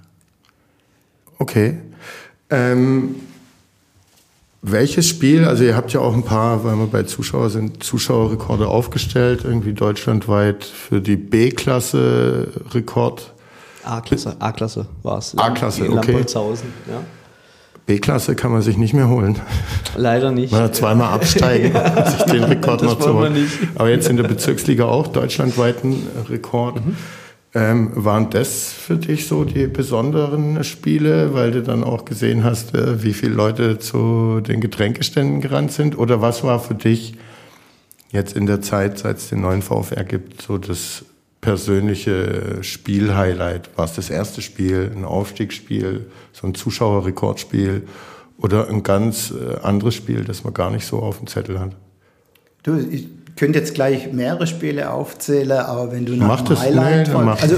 [1.39, 1.79] Okay.
[2.51, 3.17] Ähm,
[4.70, 8.66] welches Spiel, also ihr habt ja auch ein paar, weil wir bei Zuschauer sind, Zuschauerrekorde
[8.66, 13.33] aufgestellt, irgendwie deutschlandweit für die B-Klasse Rekord.
[13.85, 15.38] A-Klasse, A-Klasse war es.
[15.38, 16.24] A-Klasse, okay.
[16.35, 17.00] Ja.
[17.87, 19.38] B-Klasse kann man sich nicht mehr holen.
[19.94, 20.52] Leider nicht.
[20.52, 23.48] Man hat zweimal absteigen, um sich den Rekord das noch zu holen.
[23.76, 26.85] Aber jetzt in der Bezirksliga auch deutschlandweiten Rekord.
[26.85, 26.96] Mhm.
[27.57, 32.75] Ähm, waren das für dich so die besonderen Spiele, weil du dann auch gesehen hast,
[32.75, 35.97] äh, wie viele Leute zu den Getränkeständen gerannt sind?
[35.97, 37.14] Oder was war für dich
[38.12, 41.07] jetzt in der Zeit, seit es den neuen VfR gibt, so das
[41.40, 43.71] persönliche Spielhighlight?
[43.79, 47.85] War es das erste Spiel, ein Aufstiegsspiel, so ein Zuschauerrekordspiel
[48.37, 51.75] oder ein ganz äh, anderes Spiel, das man gar nicht so auf dem Zettel hat?
[52.64, 57.09] Du, ich könnte jetzt gleich mehrere Spiele aufzählen, aber wenn du nach mach das Highlight...
[57.09, 57.57] Schnell, also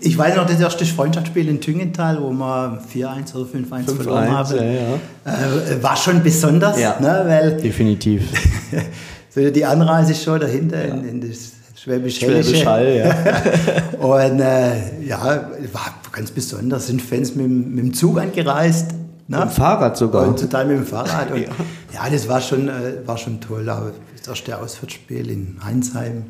[0.00, 4.56] ich weiß noch das erste Freundschaftsspiel in Tüngenthal, wo wir 4-1 oder 5-1 verloren haben.
[4.56, 4.94] Ja, ja.
[5.24, 7.56] Äh, war schon besonders, ja, ne, weil...
[7.60, 8.22] Definitiv.
[9.30, 11.52] so die Anreise schon dahinter in, in das
[11.88, 13.98] Schwäbisch Schwäbisch Hall, ja.
[14.04, 16.88] und äh, ja, war ganz besonders.
[16.88, 18.90] Sind Fans mit, mit dem Zug angereist.
[19.28, 19.36] Ne?
[19.38, 20.26] Mit dem Fahrrad sogar.
[20.26, 21.30] Und total mit dem Fahrrad.
[21.30, 21.48] Und, ja.
[21.94, 22.10] ja.
[22.10, 23.68] das war schon, äh, war schon toll.
[23.68, 23.92] Aber
[24.28, 26.26] erste Auswärtsspiel in Heinsheim,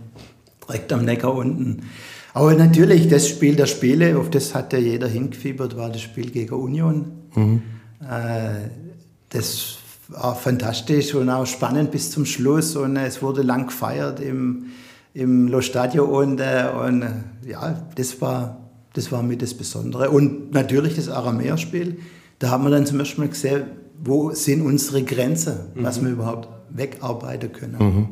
[0.67, 1.83] direkt am Neckar unten.
[2.35, 6.31] Aber natürlich, das Spiel der Spiele, auf das hat ja jeder hingefiebert, war das Spiel
[6.31, 7.07] gegen Union.
[7.35, 7.63] Mhm.
[8.01, 8.69] Äh,
[9.31, 12.77] das war fantastisch und auch spannend bis zum Schluss.
[12.77, 14.67] Und es wurde lang gefeiert im,
[15.15, 16.05] im Lo Stadio.
[16.05, 20.11] Und, und äh, ja, das war, das war mit das Besondere.
[20.11, 21.99] Und natürlich das Aramäer-Spiel.
[22.39, 23.65] Da haben wir dann zum ersten Mal gesehen,
[24.03, 26.07] wo sind unsere Grenzen, was mhm.
[26.07, 27.77] wir überhaupt wegarbeiten können.
[27.79, 28.09] Mhm.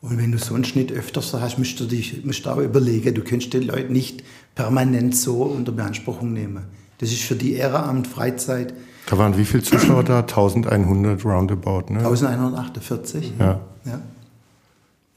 [0.00, 3.14] Und wenn du so einen Schnitt öfters hast, musst du dich musst du auch überlegen,
[3.14, 4.22] du kannst die Leute nicht
[4.54, 6.64] permanent so unter Beanspruchung nehmen.
[6.98, 8.74] Das ist für die Ehrenamt, Freizeit.
[9.08, 10.20] Da waren wie viele Zuschauer da?
[10.20, 11.98] 1100 roundabout, ne?
[11.98, 13.32] 1148.
[13.38, 13.60] Ja.
[13.84, 14.00] ja.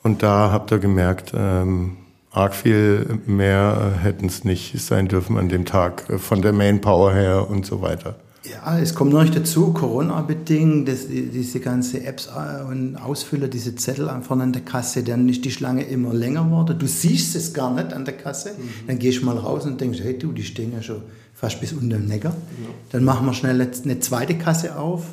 [0.03, 1.97] Und da habt ihr gemerkt, ähm,
[2.31, 7.13] arg viel mehr hätten es nicht sein dürfen an dem Tag, äh, von der Manpower
[7.13, 8.15] her und so weiter.
[8.43, 14.09] Ja, es kommt noch nicht dazu, Corona-bedingt, diese ganze Apps äh, und Ausfüller, diese Zettel
[14.09, 16.79] einfach an der Kasse, dann ist die Schlange immer länger geworden.
[16.79, 18.53] Du siehst es gar nicht an der Kasse.
[18.57, 18.87] Mhm.
[18.87, 21.03] Dann gehst du mal raus und denkst, hey du, die stehen ja schon
[21.35, 22.31] fast bis unter dem Neckar.
[22.31, 22.69] Ja.
[22.91, 25.05] Dann machen wir schnell eine zweite Kasse auf.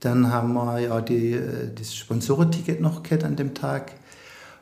[0.00, 3.92] Dann haben wir ja die, äh, das Sponsorenticket noch gehabt an dem Tag.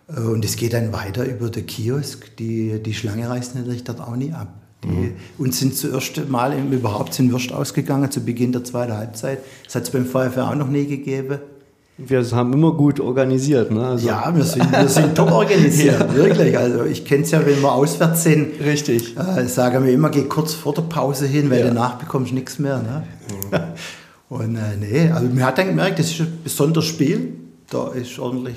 [0.09, 2.37] Äh, und es geht dann weiter über den Kiosk.
[2.37, 4.66] Die, die Schlange reißt natürlich dort auch nie ab.
[4.85, 5.13] Die, mhm.
[5.39, 9.41] Uns sind zuerst mal überhaupt sind Würst ausgegangen zu Beginn der zweiten Halbzeit.
[9.65, 11.39] Das hat es beim VfR auch noch nie gegeben.
[11.99, 13.71] Wir haben immer gut organisiert.
[13.71, 13.87] Ne?
[13.87, 16.57] Also ja, wir sind, wir sind top organisiert, wirklich.
[16.57, 18.61] Also ich kenne es ja, wenn wir auswärts sind.
[18.63, 19.17] Richtig.
[19.17, 21.67] Äh, sagen wir immer, geh kurz vor der Pause hin, weil ja.
[21.69, 22.79] danach bekommst du nichts mehr.
[22.79, 23.03] Ne?
[23.51, 23.59] Mhm.
[24.29, 27.33] Und äh, nee, also man hat dann gemerkt, das ist ein besonderes Spiel.
[27.71, 28.57] Da ist ordentlich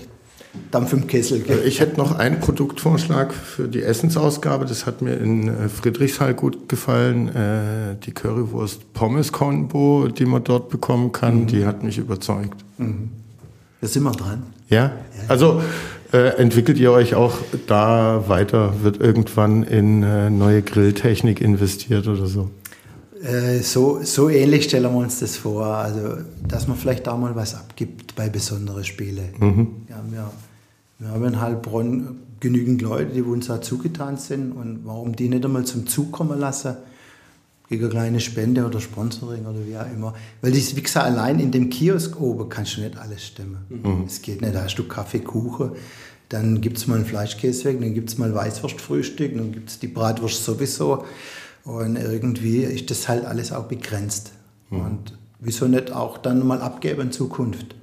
[0.71, 1.41] Dampf im Kessel.
[1.41, 1.61] Gell?
[1.65, 4.65] Ich hätte noch einen Produktvorschlag für die Essensausgabe.
[4.65, 7.29] Das hat mir in äh, Friedrichshall gut gefallen.
[7.29, 11.47] Äh, die Currywurst Pommes Combo, die man dort bekommen kann, mhm.
[11.47, 12.65] die hat mich überzeugt.
[12.77, 13.09] Mhm.
[13.81, 14.43] Da sind wir dran.
[14.69, 14.91] Ja,
[15.27, 15.61] also
[16.11, 18.73] äh, entwickelt ihr euch auch da weiter?
[18.83, 22.49] Wird irgendwann in äh, neue Grilltechnik investiert oder so?
[23.21, 25.65] Äh, so, so ähnlich stellen wir uns das vor.
[25.65, 29.29] Also, dass man vielleicht auch mal was abgibt bei besonderen Spielen.
[29.39, 29.67] Mhm.
[29.89, 30.31] Ja, wir,
[30.99, 34.51] wir haben in Heilbronn genügend Leute, die uns da zugetan sind.
[34.51, 36.77] Und warum die nicht einmal zum Zug kommen lassen?
[37.67, 40.15] Gegen eine kleine Spende oder Sponsoring oder wie auch immer.
[40.41, 43.59] Weil wie gesagt, allein in dem Kiosk oben kannst du nicht alles stimmen.
[43.69, 44.05] Mhm.
[44.07, 44.55] Es geht nicht.
[44.55, 45.73] Da hast du Kaffee, Kuchen,
[46.29, 49.79] dann gibt es mal einen Fleischkäse weg, dann gibt es mal Weißwurstfrühstück, dann gibt es
[49.79, 51.03] die Bratwurst sowieso.
[51.63, 54.31] Und irgendwie ist das halt alles auch begrenzt.
[54.69, 54.81] Mhm.
[54.81, 57.75] Und wieso nicht auch dann mal abgeben in Zukunft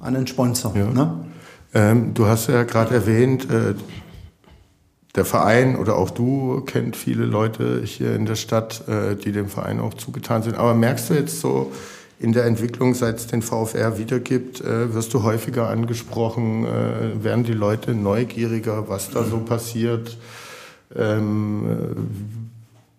[0.00, 0.74] an einen Sponsor?
[0.76, 0.90] Ja.
[0.90, 1.26] Ne?
[1.74, 3.74] Ähm, du hast ja gerade erwähnt, äh,
[5.14, 9.48] der Verein oder auch du kennt viele Leute hier in der Stadt, äh, die dem
[9.48, 10.56] Verein auch zugetan sind.
[10.56, 11.72] Aber merkst du jetzt so
[12.18, 16.64] in der Entwicklung, seit es den VfR wiedergibt, äh, wirst du häufiger angesprochen?
[16.64, 20.16] Äh, werden die Leute neugieriger, was da so passiert?
[20.94, 22.45] Ähm,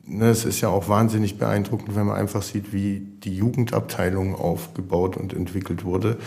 [0.07, 5.17] ne, es ist ja auch wahnsinnig beeindruckend, wenn man einfach sieht, wie die Jugendabteilung aufgebaut
[5.17, 6.17] und entwickelt wurde.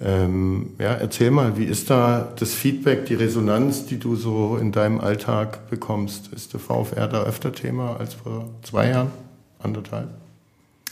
[0.00, 4.72] Ähm, ja, erzähl mal, wie ist da das Feedback, die Resonanz, die du so in
[4.72, 6.32] deinem Alltag bekommst?
[6.32, 9.12] Ist der VfR da öfter Thema als vor zwei Jahren,
[9.60, 10.08] anderthalb?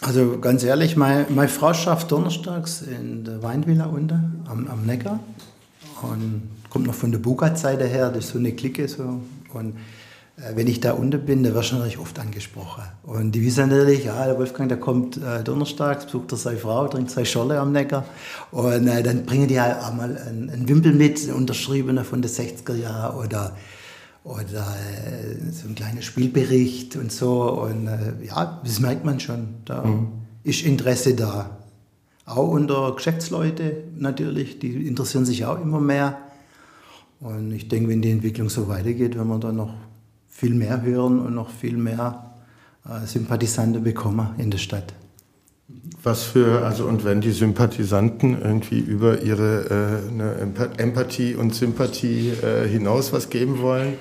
[0.01, 5.21] Also ganz ehrlich, meine, meine Frau schafft donnerstags in der Weinvilla unten am, am Neckar
[6.03, 9.21] und kommt noch von der Bugat-Seite her, das ist so eine Clique so
[9.53, 9.75] und
[10.37, 12.85] wenn ich da unten bin, da wirst du natürlich oft angesprochen.
[13.03, 16.89] Und die wissen natürlich, ja, der Wolfgang, der kommt äh, donnerstags, besucht er seine Frau,
[16.89, 18.07] trinkt zwei Scholle am Neckar.
[18.51, 22.31] Und äh, dann bringen die halt auch mal einen, einen Wimpel mit, unterschriebener von den
[22.31, 23.57] 60er Jahren oder,
[24.25, 24.67] oder
[25.05, 27.53] äh, so ein kleiner Spielbericht und so.
[27.61, 29.49] Und äh, ja, das merkt man schon.
[29.67, 30.09] Da mhm.
[30.45, 31.59] ist Interesse da.
[32.25, 36.19] Auch unter Geschäftsleute natürlich, die interessieren sich auch immer mehr.
[37.21, 39.75] Und ich denke, wenn die Entwicklung so weitergeht, wenn man dann noch
[40.33, 42.33] viel mehr hören und noch viel mehr
[42.89, 44.93] äh, Sympathisanten bekommen in der Stadt.
[46.03, 52.67] Was für, also und wenn die Sympathisanten irgendwie über ihre äh, Empathie und Sympathie äh,
[52.67, 53.95] hinaus was geben wollen,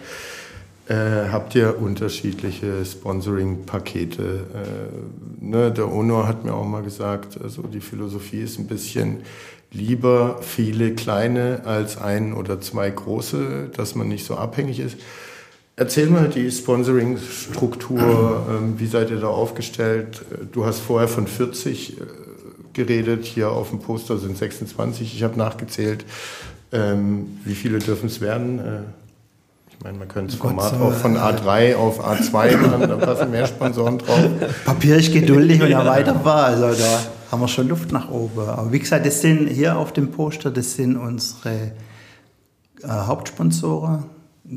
[0.88, 4.24] äh, habt ihr unterschiedliche Sponsoring-Pakete.
[4.24, 9.18] Äh, ne, der Onor hat mir auch mal gesagt, also die Philosophie ist ein bisschen
[9.72, 14.98] lieber viele kleine als ein oder zwei große, dass man nicht so abhängig ist.
[15.82, 20.22] Erzähl mal die Sponsoring-Struktur, ähm, wie seid ihr da aufgestellt?
[20.52, 22.04] Du hast vorher von 40 äh,
[22.74, 26.06] geredet, hier auf dem Poster sind 26, ich habe nachgezählt.
[26.72, 28.60] Ähm, wie viele dürfen es werden?
[28.60, 28.82] Äh,
[29.72, 33.32] ich meine, man könnte das oh Format auch von A3 auf A2 machen, da passen
[33.32, 34.30] mehr Sponsoren drauf.
[34.66, 37.00] Papier ist geduldig und erweiterbar, also da
[37.32, 38.48] haben wir schon Luft nach oben.
[38.48, 41.72] Aber wie gesagt, das sind hier auf dem Poster, das sind unsere
[42.84, 44.11] äh, Hauptsponsoren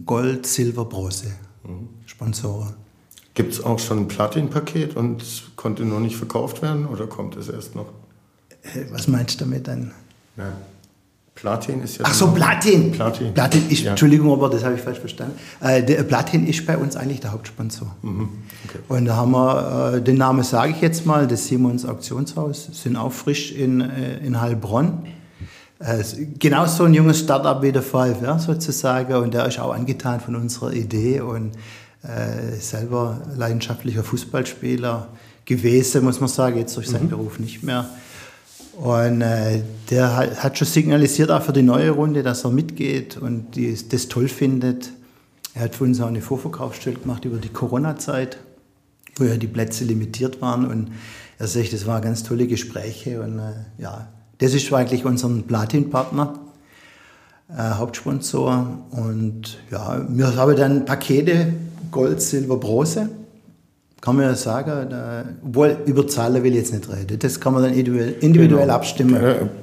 [0.05, 1.89] Gold, Silber, Bronze mhm.
[2.07, 2.75] Sponsoren.
[3.35, 5.25] Gibt es auch schon ein Platin-Paket und
[5.57, 7.87] konnte nur nicht verkauft werden oder kommt es erst noch?
[8.63, 9.93] Äh, was meinst du damit dann?
[10.37, 10.53] Ja.
[11.35, 12.05] Platin ist ja.
[12.07, 12.93] Ach so, Platin.
[12.93, 13.35] Platin.
[13.35, 13.91] Platin ist, ja.
[13.91, 15.37] Entschuldigung, aber das habe ich falsch verstanden.
[15.61, 17.95] Äh, der Platin ist bei uns eigentlich der Hauptsponsor.
[18.03, 18.29] Mhm.
[18.69, 18.79] Okay.
[18.89, 22.97] Und da haben wir, äh, den Namen sage ich jetzt mal, das Simons Auktionshaus, sind
[22.97, 25.07] auch frisch in, äh, in Heilbronn.
[25.85, 26.03] Äh,
[26.39, 30.35] genau so ein junges Startup wie der VfR sozusagen und der ist auch angetan von
[30.35, 31.53] unserer Idee und
[32.03, 35.09] äh, selber leidenschaftlicher Fußballspieler
[35.45, 37.11] gewesen, muss man sagen, jetzt durch seinen mhm.
[37.11, 37.87] Beruf nicht mehr.
[38.81, 43.19] Und äh, der hat, hat, schon signalisiert auch für die neue Runde, dass er mitgeht
[43.19, 44.91] und die, das toll findet.
[45.53, 48.39] Er hat für uns auch eine Vorverkaufsstelle gemacht über die Corona-Zeit,
[49.17, 50.93] wo ja die Plätze limitiert waren und
[51.39, 56.35] er sagt, das waren ganz tolle Gespräche und äh, ja, das ist eigentlich unser Platin-Partner,
[57.51, 58.79] äh, Hauptsponsor.
[58.91, 61.53] Und ja, wir haben dann Pakete
[61.91, 63.09] Gold, Silber, Bronze.
[64.01, 67.19] kann man ja sagen, da, obwohl über Zahlen will ich jetzt nicht reden.
[67.19, 68.75] Das kann man dann individuell, individuell genau.
[68.75, 69.15] abstimmen.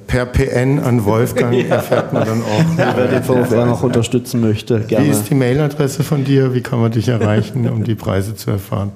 [0.06, 1.76] Per, per, PN an Wolfgang ja.
[1.76, 2.76] erfährt man dann auch.
[2.76, 5.06] Wer den VfR noch unterstützen möchte, gerne.
[5.06, 6.54] Wie ist die Mailadresse von dir?
[6.54, 8.92] Wie kann man dich erreichen, um die Preise zu erfahren?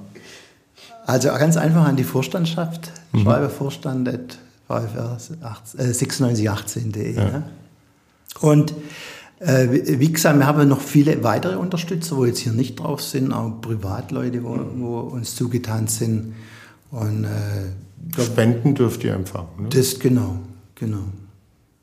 [1.05, 2.91] Also ganz einfach an die Vorstandschaft.
[3.13, 3.23] Mhm.
[3.23, 7.15] Schreibe Vorstand at VfR 9618.de.
[7.15, 7.25] Ja.
[7.25, 7.43] Ne?
[8.41, 8.75] Und
[9.39, 13.33] äh, wie gesagt, wir haben noch viele weitere Unterstützer, wo jetzt hier nicht drauf sind,
[13.33, 16.35] auch Privatleute, wo, wo uns zugetan sind.
[16.91, 19.49] Und, äh, Spenden dürft ihr empfangen.
[19.59, 19.69] Ne?
[19.69, 20.39] Das genau,
[20.75, 21.05] genau.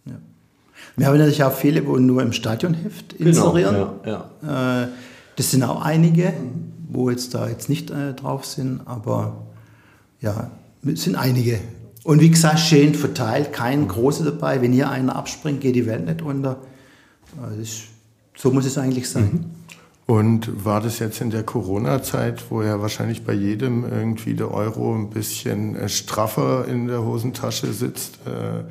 [0.05, 0.13] Ja.
[0.95, 3.75] Wir haben natürlich auch viele, wo nur im Stadionheft genau, inserieren.
[3.75, 4.83] Genau, ja, ja.
[4.83, 4.87] Äh,
[5.35, 6.33] das sind auch einige,
[6.89, 9.43] wo jetzt da jetzt nicht äh, drauf sind, aber
[10.21, 10.49] ja,
[10.85, 11.59] es sind einige.
[12.03, 14.61] Und wie gesagt, schön verteilt, kein großer dabei.
[14.61, 16.57] Wenn hier einer abspringt, geht die Welt nicht unter.
[17.61, 17.83] Ist,
[18.35, 19.23] so muss es eigentlich sein.
[19.23, 19.45] Mhm.
[20.05, 24.93] Und war das jetzt in der Corona-Zeit, wo ja wahrscheinlich bei jedem irgendwie der Euro
[24.93, 28.63] ein bisschen äh, straffer in der Hosentasche sitzt, äh,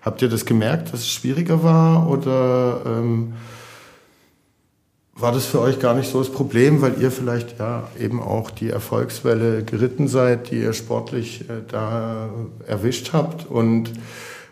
[0.00, 3.32] habt ihr das gemerkt, dass es schwieriger war oder ähm,
[5.18, 8.50] war das für euch gar nicht so das Problem, weil ihr vielleicht ja eben auch
[8.50, 12.28] die Erfolgswelle geritten seid, die ihr sportlich äh, da
[12.66, 13.92] erwischt habt und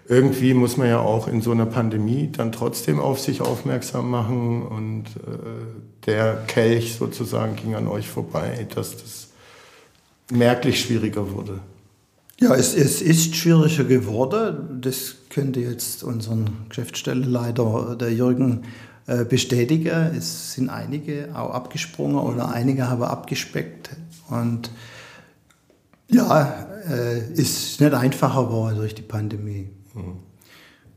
[0.07, 4.62] irgendwie muss man ja auch in so einer Pandemie dann trotzdem auf sich aufmerksam machen
[4.62, 9.29] und äh, der Kelch sozusagen ging an euch vorbei, dass das
[10.31, 11.61] merklich schwieriger wurde.
[12.40, 14.81] Ja, es, es ist schwieriger geworden.
[14.83, 18.64] Das könnte jetzt unseren Geschäftsstellenleiter, der Jürgen,
[19.07, 20.14] äh, bestätigen.
[20.17, 23.90] Es sind einige auch abgesprungen oder einige haben abgespeckt.
[24.31, 24.71] Und
[26.09, 29.69] ja, äh, ist nicht einfacher geworden durch die Pandemie.
[29.95, 30.21] Mhm.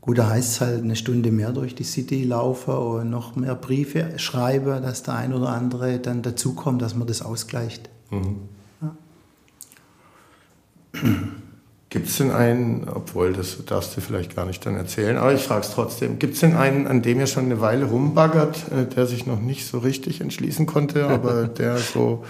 [0.00, 3.54] Gut, da heißt es halt eine Stunde mehr durch die City laufen und noch mehr
[3.54, 7.90] Briefe schreiben, dass der ein oder andere dann dazukommt, dass man das ausgleicht.
[8.10, 8.36] Mhm.
[8.80, 8.96] Ja.
[11.90, 15.40] Gibt es denn einen, obwohl das darfst du vielleicht gar nicht dann erzählen, aber ich
[15.40, 18.84] frage es trotzdem, gibt es denn einen, an dem ihr schon eine Weile rumbaggert, äh,
[18.84, 22.24] der sich noch nicht so richtig entschließen konnte, aber der so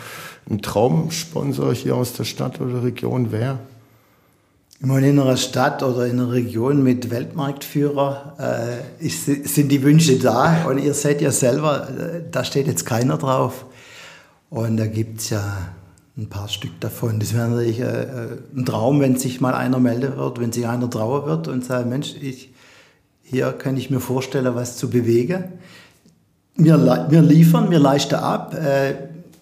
[0.49, 3.59] ein Traumsponsor hier aus der Stadt oder Region wäre?
[4.81, 10.67] In einer Stadt oder in einer Region mit Weltmarktführer äh, ist, sind die Wünsche da
[10.69, 13.67] und ihr seht ja selber, äh, da steht jetzt keiner drauf.
[14.51, 15.43] Und da gibt es ja
[16.19, 17.21] ein paar Stück davon.
[17.21, 20.67] Das wäre natürlich äh, äh, ein Traum, wenn sich mal einer melden wird, wenn sich
[20.67, 22.53] einer trauer wird und sagt, Mensch, ich,
[23.23, 25.45] hier kann ich mir vorstellen, was zu bewegen.
[26.57, 28.53] Wir, wir liefern, wir leisten ab.
[28.53, 28.95] Äh,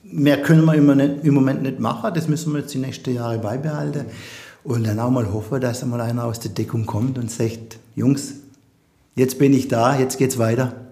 [0.04, 4.04] mehr können wir im Moment nicht machen, das müssen wir jetzt die nächsten Jahre beibehalten.
[4.62, 8.34] Und dann auch mal hoffen, dass einmal einer aus der Deckung kommt und sagt, Jungs,
[9.14, 10.85] jetzt bin ich da, jetzt geht's weiter.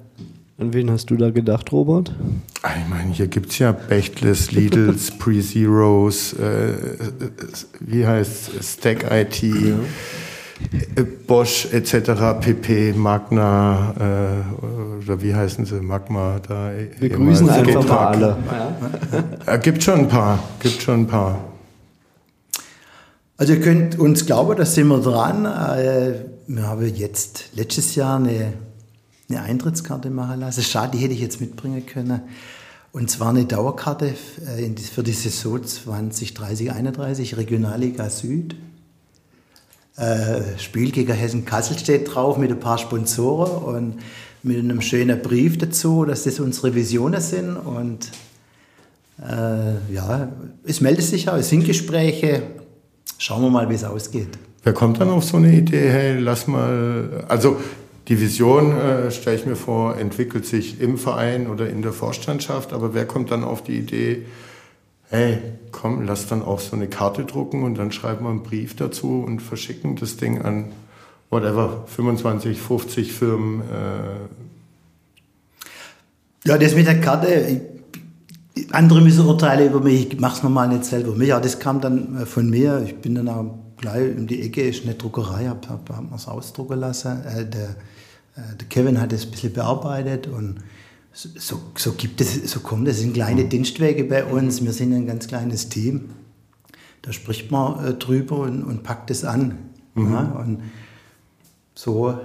[0.57, 2.15] An wen hast du da gedacht, Robert?
[2.63, 6.75] Ah, ich meine, hier gibt es ja Bechtless, Lidls, Pre-Zeros, äh,
[7.81, 9.75] wie heißt Stack IT, ja.
[10.95, 16.71] Äh, Bosch etc., PP, Magna, äh, oder wie heißen sie, Magma da.
[17.01, 18.37] Wir grüßen einfach mal alle.
[19.47, 19.55] Ja.
[19.55, 21.41] Äh, gibt schon ein paar, gibt schon ein paar.
[23.37, 25.45] Also ihr könnt uns glauben, da sind wir dran.
[25.47, 26.15] Äh,
[26.47, 28.53] wir haben jetzt letztes Jahr eine,
[29.29, 30.63] eine Eintrittskarte machen lassen.
[30.63, 32.23] Schade, die hätte ich jetzt mitbringen können.
[32.93, 34.15] Und zwar eine Dauerkarte
[34.47, 38.55] äh, für die Saison 2030, 31, Regionalliga Süd.
[39.97, 43.95] Äh, Spiel gegen Hessen-Kassel steht drauf mit ein paar Sponsoren und
[44.43, 47.57] mit einem schönen Brief dazu, dass das unsere Visionen sind.
[47.57, 48.11] Und
[49.21, 50.29] äh, ja,
[50.65, 52.43] es meldet sich auch, es sind Gespräche.
[53.19, 54.39] Schauen wir mal, wie es ausgeht.
[54.65, 57.59] Wer kommt dann auf so eine Idee, hey, lass mal, also
[58.09, 62.73] die Vision, äh, stelle ich mir vor, entwickelt sich im Verein oder in der Vorstandschaft,
[62.73, 64.27] aber wer kommt dann auf die Idee,
[65.09, 65.39] hey,
[65.73, 69.25] komm, lass dann auch so eine Karte drucken und dann schreiben wir einen Brief dazu
[69.27, 70.73] und verschicken das Ding an
[71.31, 73.61] whatever, 25, 50 Firmen.
[73.63, 74.29] Äh.
[76.47, 77.61] Ja, das mit der Karte,
[78.71, 81.17] andere müssen urteilen über mich, ich mache es normal nicht selber.
[81.25, 82.83] Ja, das kam dann äh, von mir.
[82.85, 86.29] Ich bin dann auch gleich um die Ecke, ist eine Druckerei, hab, hab mir es
[86.29, 87.25] ausdrucken lassen.
[87.25, 87.77] Äh, der,
[88.37, 90.61] der, Kevin hat es ein bisschen bearbeitet und
[91.13, 92.97] so, so, gibt es, so kommt es.
[92.97, 94.65] Es sind kleine Dienstwege bei uns.
[94.65, 96.11] Wir sind ein ganz kleines Team.
[97.03, 99.59] Da spricht man äh, drüber und, und, packt es an.
[99.95, 100.13] Mhm.
[100.13, 100.63] Ja, und
[101.75, 102.19] so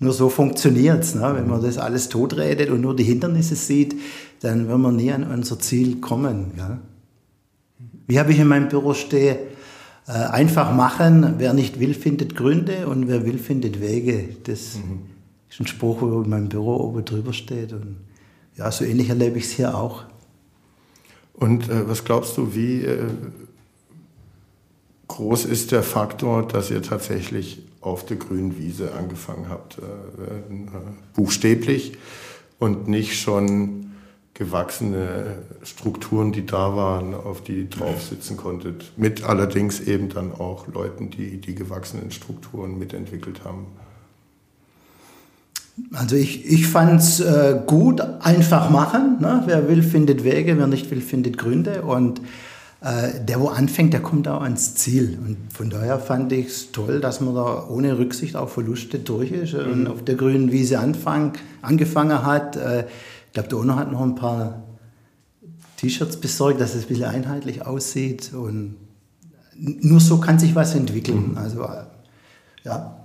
[0.00, 1.14] nur so funktioniert es.
[1.14, 1.32] Ne?
[1.34, 3.96] Wenn man das alles totredet und nur die Hindernisse sieht,
[4.40, 6.52] dann wird man nie an unser Ziel kommen.
[6.56, 6.78] Ja?
[8.06, 9.36] Wie habe ich in meinem Büro stehen?
[10.06, 14.28] Äh, einfach machen, wer nicht will, findet Gründe und wer will, findet Wege.
[14.44, 15.00] Das mhm.
[15.50, 17.72] Ist ein Spruch, wo in meinem Büro oben drüber steht.
[17.72, 17.98] Und
[18.56, 20.04] ja, so ähnlich erlebe ich es hier auch.
[21.34, 23.06] Und äh, was glaubst du, wie äh,
[25.06, 30.66] groß ist der Faktor, dass ihr tatsächlich auf der grünen Wiese angefangen habt, äh, äh
[31.14, 31.92] buchstäblich
[32.58, 33.92] und nicht schon
[34.34, 38.92] gewachsene Strukturen, die da waren, auf die ihr drauf sitzen konntet.
[38.96, 43.66] Mit allerdings eben dann auch Leuten, die die gewachsenen Strukturen mitentwickelt haben.
[45.92, 49.18] Also ich, ich fand es äh, gut, einfach machen.
[49.20, 49.42] Ne?
[49.46, 51.82] Wer will, findet Wege, wer nicht will, findet Gründe.
[51.82, 52.20] Und
[52.80, 55.18] äh, der, wo anfängt, der kommt auch ans Ziel.
[55.24, 59.32] Und von daher fand ich es toll, dass man da ohne Rücksicht auf Verluste durch
[59.32, 59.72] ist mhm.
[59.72, 62.56] und auf der grünen Wiese anfang, angefangen hat.
[62.56, 62.86] Äh,
[63.26, 64.62] ich glaube, der Ono hat noch ein paar
[65.76, 68.32] T-Shirts besorgt, dass es ein bisschen einheitlich aussieht.
[68.34, 68.76] Und
[69.56, 71.30] nur so kann sich was entwickeln.
[71.30, 71.38] Mhm.
[71.38, 71.68] Also,
[72.64, 72.97] ja.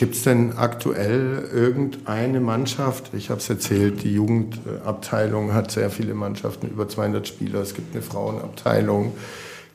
[0.00, 3.10] Gibt es denn aktuell irgendeine Mannschaft?
[3.12, 7.60] Ich habe es erzählt, die Jugendabteilung hat sehr viele Mannschaften, über 200 Spieler.
[7.60, 9.12] Es gibt eine Frauenabteilung.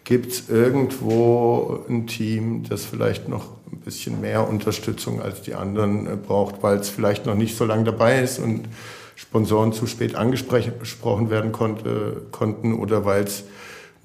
[0.04, 6.08] Gibt es irgendwo ein Team, das vielleicht noch ein bisschen mehr Unterstützung als die anderen
[6.08, 8.68] äh, braucht, weil es vielleicht noch nicht so lange dabei ist und
[9.16, 13.44] Sponsoren zu spät angesprochen werden konnte, konnten oder weil es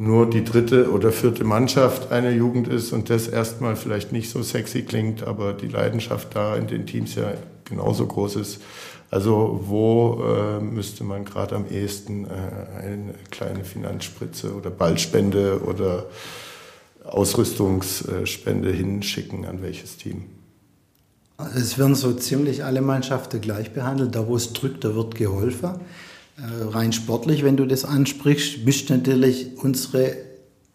[0.01, 4.43] nur die dritte oder vierte Mannschaft einer Jugend ist und das erstmal vielleicht nicht so
[4.43, 7.35] sexy klingt, aber die Leidenschaft da in den Teams ja
[7.67, 8.63] genauso groß ist.
[9.11, 12.29] Also wo äh, müsste man gerade am ehesten äh,
[12.83, 16.07] eine kleine Finanzspritze oder Ballspende oder
[17.05, 20.25] Ausrüstungsspende hinschicken an welches Team?
[21.37, 24.15] Also es werden so ziemlich alle Mannschaften gleich behandelt.
[24.15, 25.73] Da wo es drückt, da wird geholfen.
[26.41, 30.17] Äh, rein sportlich, wenn du das ansprichst, bist natürlich unsere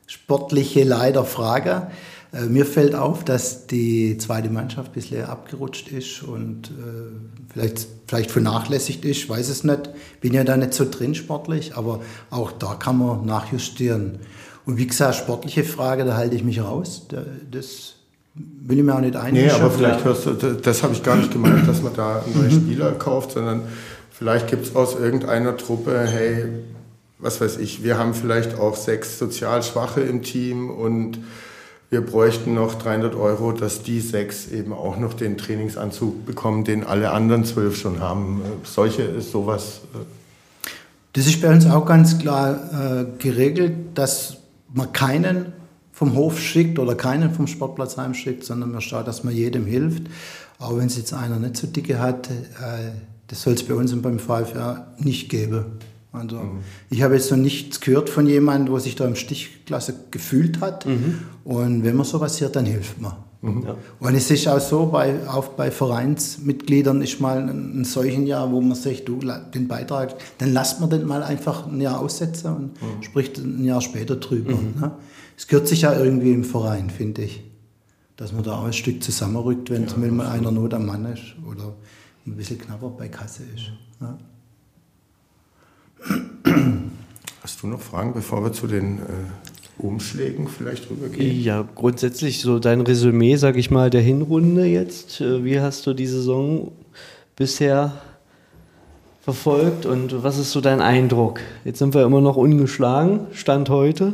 [0.05, 1.88] sportliche Leiterfrage.
[2.32, 7.88] Äh, mir fällt auf, dass die zweite Mannschaft ein bisschen abgerutscht ist und äh, vielleicht,
[8.07, 9.89] vielleicht vernachlässigt ist, weiß es nicht.
[10.22, 14.20] Bin ja da nicht so drin sportlich, aber auch da kann man nachjustieren.
[14.66, 17.07] Und wie gesagt, sportliche Frage, da halte ich mich raus.
[17.51, 17.93] Das
[18.34, 19.47] will ich mir auch nicht einmischen.
[19.47, 22.51] Nee, aber vielleicht hörst du, das habe ich gar nicht gemeint, dass man da neue.
[22.55, 23.61] Spieler kauft, sondern
[24.18, 26.45] vielleicht gibt es aus irgendeiner Truppe, hey,
[27.20, 31.20] was weiß ich, wir haben vielleicht auch sechs sozial Schwache im Team und
[31.89, 36.84] wir bräuchten noch 300 Euro, dass die sechs eben auch noch den Trainingsanzug bekommen, den
[36.84, 38.41] alle anderen zwölf schon haben.
[38.63, 39.82] Solche ist sowas.
[39.93, 39.99] Äh,
[41.13, 44.38] das ist bei uns auch ganz klar äh, geregelt, dass
[44.74, 45.53] man keinen
[45.93, 50.03] vom Hof schickt oder keinen vom Sportplatz heimschickt, sondern man schaut, dass man jedem hilft.
[50.59, 52.91] Auch wenn es jetzt einer nicht so dicke hat, äh,
[53.28, 55.65] das soll es bei uns beim VfR nicht geben.
[56.11, 56.59] Also mhm.
[56.89, 60.86] ich habe jetzt noch nichts gehört von jemandem, wo sich da im Stichklasse gefühlt hat.
[60.86, 61.19] Mhm.
[61.43, 63.13] Und wenn man sowas hört, dann hilft man.
[63.41, 63.63] Mhm.
[63.65, 63.76] Ja.
[63.99, 68.51] Und es ist auch so, bei, auch bei Vereinsmitgliedern ist mal ein, ein solchen Jahr,
[68.51, 69.19] wo man sagt, du,
[69.53, 73.03] den Beitrag, dann lasst man den mal einfach ein Jahr aussetzen und mhm.
[73.03, 74.53] spricht ein Jahr später drüber.
[74.53, 74.82] Mhm.
[74.82, 74.91] Ne?
[75.38, 77.43] Es gehört sich ja irgendwie im Verein, finde ich.
[78.15, 81.36] Dass man da auch ein Stück zusammenrückt, wenn ja, mal einer Not am Mann ist
[81.45, 81.73] oder
[82.26, 83.71] ein bisschen knapper bei Kasse ist.
[84.01, 84.17] Ja.
[87.41, 89.01] Hast du noch Fragen, bevor wir zu den äh,
[89.78, 91.41] Umschlägen vielleicht rübergehen?
[91.41, 95.21] Ja, grundsätzlich so dein Resümee, sag ich mal, der Hinrunde jetzt.
[95.21, 96.71] Äh, wie hast du die Saison
[97.36, 97.93] bisher
[99.21, 101.39] verfolgt und was ist so dein Eindruck?
[101.63, 104.13] Jetzt sind wir immer noch ungeschlagen, Stand heute.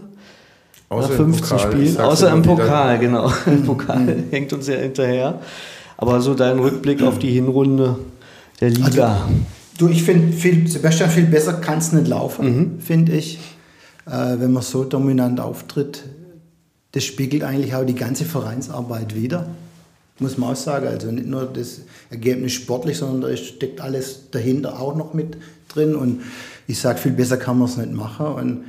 [0.90, 3.32] Außer nach 15 Spielen, außer im Pokal, genau.
[3.46, 5.40] Im Pokal hängt uns ja hinterher.
[6.02, 7.98] Aber so dein Rückblick auf die Hinrunde
[8.60, 9.24] der Liga.
[9.24, 9.34] Also,
[9.82, 12.80] Du, ich finde, Sebastian, viel besser kann es nicht laufen, mhm.
[12.80, 13.40] finde ich.
[14.06, 16.04] Äh, wenn man so dominant auftritt,
[16.92, 19.48] das spiegelt eigentlich auch die ganze Vereinsarbeit wieder.
[20.20, 20.88] Muss man auch sagen.
[20.88, 21.82] Also nicht nur das
[22.12, 25.38] Ergebnis sportlich, sondern da steckt alles dahinter auch noch mit
[25.70, 25.96] drin.
[25.96, 26.22] Und
[26.68, 28.28] ich sage, viel besser kann man es nicht machen.
[28.28, 28.64] Und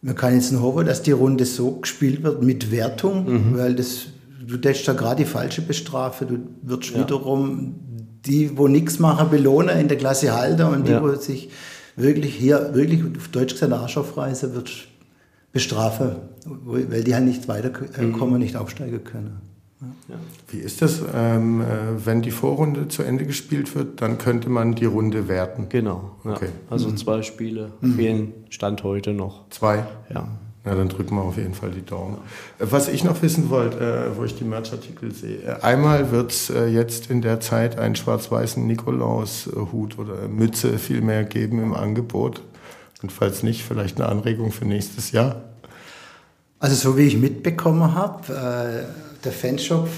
[0.00, 3.58] man kann jetzt nur hoffen, dass die Runde so gespielt wird mit Wertung, mhm.
[3.58, 4.06] weil das,
[4.46, 7.00] du tätst da gerade die falsche Bestrafe, du wirst ja.
[7.00, 7.74] wiederum
[8.24, 11.02] die, wo nichts machen, belohnen in der Klasse halten und die, ja.
[11.02, 11.50] wo sich
[11.96, 14.70] wirklich hier, wirklich auf Deutsch gesagt, Arsch aufreißen, wird
[15.52, 18.38] bestrafen, weil die halt nicht weiterkommen, mhm.
[18.38, 19.40] nicht aufsteigen können.
[20.08, 20.14] Ja.
[20.48, 21.64] Wie ist das, ähm, äh,
[22.06, 25.68] wenn die Vorrunde zu Ende gespielt wird, dann könnte man die Runde werten?
[25.68, 26.16] Genau.
[26.24, 26.32] Ja.
[26.32, 26.48] Okay.
[26.70, 26.96] Also mhm.
[26.96, 27.94] zwei Spiele mhm.
[27.94, 29.48] fehlen Stand heute noch.
[29.50, 29.84] Zwei?
[30.12, 30.28] Ja.
[30.64, 32.18] Ja, dann drücken wir auf jeden Fall die Daumen.
[32.60, 33.78] Was ich noch wissen wollte,
[34.12, 35.38] äh, wo ich die Merchartikel sehe.
[35.38, 41.24] Äh, einmal wird es äh, jetzt in der Zeit einen schwarz-weißen Nikolaus-Hut oder Mütze vielmehr
[41.24, 42.42] geben im Angebot.
[43.02, 45.42] Und falls nicht, vielleicht eine Anregung für nächstes Jahr?
[46.60, 49.88] Also so wie ich mitbekommen habe, äh, der Fanshop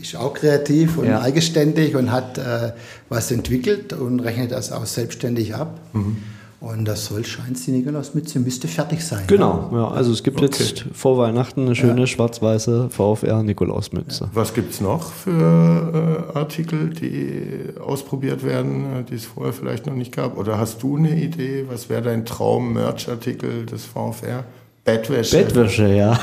[0.00, 1.20] ist auch kreativ und ja.
[1.20, 2.72] eigenständig und hat äh,
[3.08, 5.80] was entwickelt und rechnet das auch selbstständig ab.
[5.92, 6.18] Mhm.
[6.60, 9.24] Und das soll, scheint die Nikolausmütze, müsste fertig sein.
[9.28, 9.88] Genau, ja.
[9.88, 10.46] Also es gibt Okay.
[10.60, 14.30] jetzt vor Weihnachten eine schöne schwarz-weiße VfR-Nikolausmütze.
[14.34, 19.94] Was gibt's noch für äh, Artikel, die ausprobiert werden, äh, die es vorher vielleicht noch
[19.94, 20.36] nicht gab?
[20.36, 21.66] Oder hast du eine Idee?
[21.70, 24.44] Was wäre dein Traum-Merch-Artikel des VfR?
[24.88, 26.18] Bettwäsche, Bettwäsche, ja.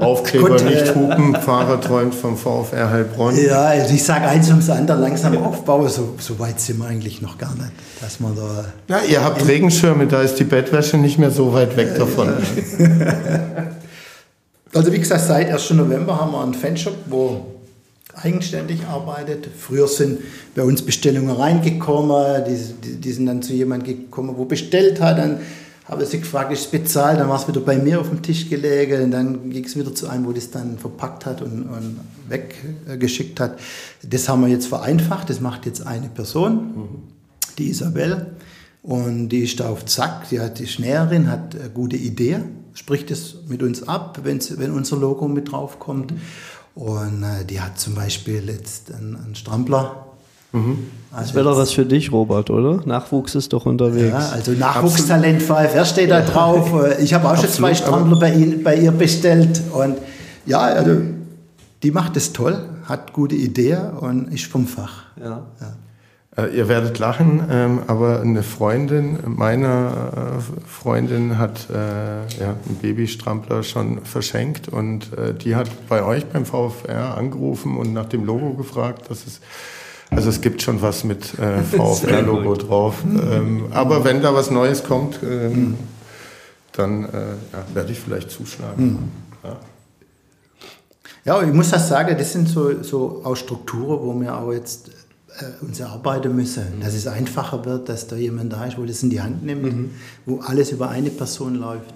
[0.00, 3.36] Aufkleber Gut, äh, nicht hupen, Fahrer träumt vom VfR Heilbronn.
[3.40, 7.22] Ja, also ich sage eins ums andere, langsam aufbauen, so, so weit sind wir eigentlich
[7.22, 7.70] noch gar nicht.
[8.00, 11.76] Dass man da Ja, ihr habt Regenschirme, da ist die Bettwäsche nicht mehr so weit
[11.76, 12.32] weg davon.
[14.74, 15.70] Also wie gesagt, seit 1.
[15.70, 17.46] November haben wir einen Fanshop, wo
[18.14, 19.48] eigenständig arbeitet.
[19.58, 20.18] Früher sind
[20.54, 25.18] bei uns Bestellungen reingekommen, die, die, die sind dann zu jemandem gekommen, wo bestellt hat,
[25.18, 25.40] dann
[25.88, 28.48] habe sie gefragt, ist es bezahlt, dann war es wieder bei mir auf dem Tisch
[28.48, 32.00] gelegen, und dann ging es wieder zu einem, wo das dann verpackt hat und, und
[32.28, 33.58] weggeschickt hat.
[34.02, 37.04] Das haben wir jetzt vereinfacht, das macht jetzt eine Person,
[37.56, 38.36] die Isabel.
[38.82, 42.40] Und die ist da auf Zack, die hat die Schnäherin, hat eine gute Idee,
[42.74, 46.14] spricht es mit uns ab, wenn's, wenn unser Logo mit draufkommt.
[46.74, 50.07] Und äh, die hat zum Beispiel jetzt einen, einen Strampler.
[50.52, 50.62] Das
[51.20, 52.80] Also wäre doch was für dich, Robert, oder?
[52.86, 54.10] Nachwuchs ist doch unterwegs.
[54.10, 56.72] ja, also Nachwuchstalent VfR steht da drauf.
[57.00, 59.60] Ich habe auch schon zwei Absolut, Strampler bei, ihnen, bei ihr bestellt.
[59.72, 59.98] Und
[60.46, 61.00] ja, also
[61.82, 65.04] die macht es toll, hat gute Idee und ist vom Fach.
[65.22, 65.42] Ja.
[66.36, 71.74] Äh, Ihr werdet lachen, ähm, aber eine Freundin meiner äh, Freundin hat äh,
[72.40, 75.10] ja, einen Babystrampler schon verschenkt und
[75.44, 79.40] die hat bei euch beim VfR angerufen und nach dem Logo gefragt, dass es
[80.10, 83.02] also es gibt schon was mit äh, VfR-Logo drauf.
[83.04, 85.76] Ähm, aber wenn da was Neues kommt, ähm,
[86.72, 87.08] dann äh,
[87.52, 89.10] ja, werde ich vielleicht zuschlagen.
[89.42, 89.56] Ja.
[91.24, 94.88] Ja, ich muss das sagen, das sind so, so auch Strukturen, wo wir auch jetzt
[94.88, 96.80] äh, uns erarbeiten müssen.
[96.80, 99.90] Dass es einfacher wird, dass da jemand da ist, wo das in die Hand nimmt,
[100.24, 101.92] wo alles über eine Person läuft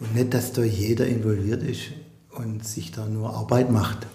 [0.00, 1.92] und nicht, dass da jeder involviert ist
[2.36, 4.06] und sich da nur Arbeit macht.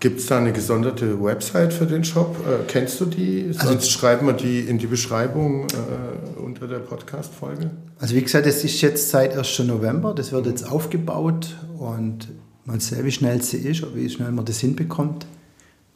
[0.00, 2.36] Gibt es da eine gesonderte Website für den Shop?
[2.46, 3.52] Äh, kennst du die?
[3.52, 7.70] Sonst schreiben wir die in die Beschreibung äh, unter der Podcast-Folge.
[7.98, 9.60] Also wie gesagt, das ist jetzt seit 1.
[9.60, 12.28] November, das wird jetzt aufgebaut und
[12.66, 15.24] mal sehen, wie schnell sie ist, oder wie schnell man das hinbekommt.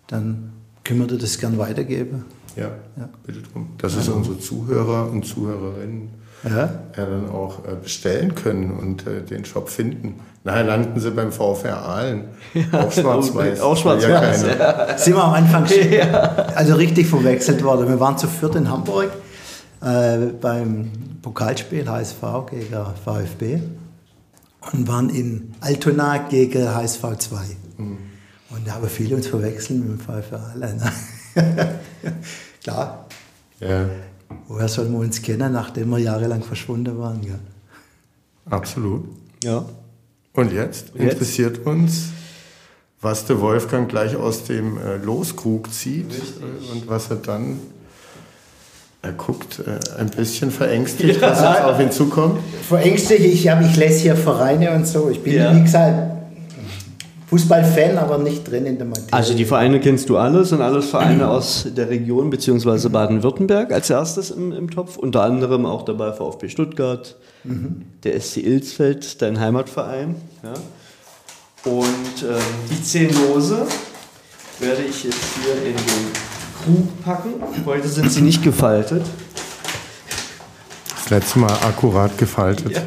[0.06, 0.52] Dann
[0.84, 2.24] können wir dir das gern weitergeben.
[2.56, 3.08] Ja, Ja.
[3.26, 3.68] bitte drum.
[3.78, 6.08] Dass es unsere Zuhörer und Zuhörerinnen
[6.44, 6.50] Ja.
[6.96, 10.14] ja, dann auch äh, bestellen können und äh, den Shop finden.
[10.44, 12.24] Nachher landen sie beim VfR Aalen.
[12.72, 13.60] auch schwarz-weiß.
[13.60, 14.98] auch schwarz-weiß, Ja, keiner.
[14.98, 15.78] Sind wir am Anfang schon,
[16.56, 17.88] also richtig verwechselt worden.
[17.88, 19.10] Wir waren zu viert in Hamburg
[19.82, 20.90] äh, beim
[21.22, 22.20] Pokalspiel HSV
[22.50, 22.74] gegen
[23.04, 23.60] VfB
[24.72, 27.36] und waren in Altona gegen HSV 2.
[27.78, 30.82] Und da haben viele uns verwechselt mit dem VfR Aalen.
[32.64, 33.06] Klar,
[33.60, 33.86] Ja,
[34.48, 37.20] woher sollen wir uns kennen, nachdem wir jahrelang verschwunden waren?
[37.20, 37.38] Gell?
[38.50, 39.04] absolut.
[39.44, 39.64] Ja.
[40.34, 41.12] Und jetzt, Jetzt?
[41.12, 42.04] interessiert uns,
[43.00, 47.58] was der Wolfgang gleich aus dem äh, Loskrug zieht äh, und was er dann.
[49.04, 52.38] Er guckt äh, ein bisschen verängstigt, was jetzt auf ihn zukommt.
[52.68, 55.10] Verängstigt, ich, hab, ich lese hier Vereine und so.
[55.10, 55.54] Ich bin, Ja.
[55.56, 56.21] wie gesagt,
[57.32, 59.10] Fußballfan, aber nicht drin in der Materie.
[59.10, 62.90] Also die Vereine kennst du alle, sind alles Vereine aus der Region bzw.
[62.90, 64.98] Baden-Württemberg als erstes im, im Topf.
[64.98, 67.16] Unter anderem auch dabei VfB Stuttgart,
[68.04, 70.16] der SC Ilsfeld, dein Heimatverein.
[70.42, 70.52] Ja.
[71.72, 72.38] Und ähm,
[72.70, 73.66] die zehn Lose
[74.60, 76.12] werde ich jetzt hier in den
[76.62, 77.30] Krug packen.
[77.64, 79.06] Heute sind sie nicht gefaltet.
[80.96, 82.78] Das letzte Mal akkurat gefaltet.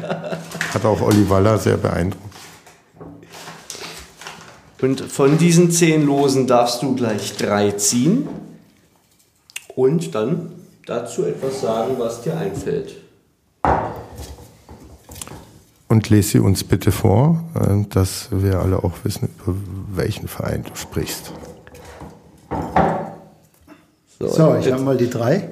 [0.72, 2.25] Hat auch Olli Waller sehr beeindruckt.
[4.80, 8.28] Und von diesen zehn Losen darfst du gleich drei ziehen
[9.74, 10.52] und dann
[10.84, 12.96] dazu etwas sagen, was dir einfällt.
[15.88, 19.56] Und lese sie uns bitte vor, äh, dass wir alle auch wissen, über
[19.94, 21.32] welchen Verein du sprichst.
[24.18, 25.48] so, ich jetzt habe mal die drei.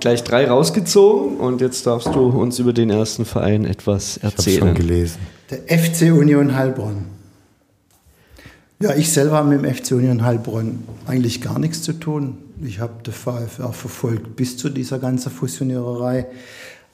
[0.00, 4.42] gleich drei rausgezogen und jetzt darfst du uns über den ersten Verein etwas Ich habe
[4.42, 4.74] schon erzählen.
[4.74, 5.18] gelesen.
[5.50, 7.17] Der FC Union Heilbronn.
[8.80, 12.38] Ja, ich selber habe mit dem FC Union Heilbronn eigentlich gar nichts zu tun.
[12.62, 16.26] Ich habe den VfR verfolgt bis zu dieser ganzen Fusioniererei.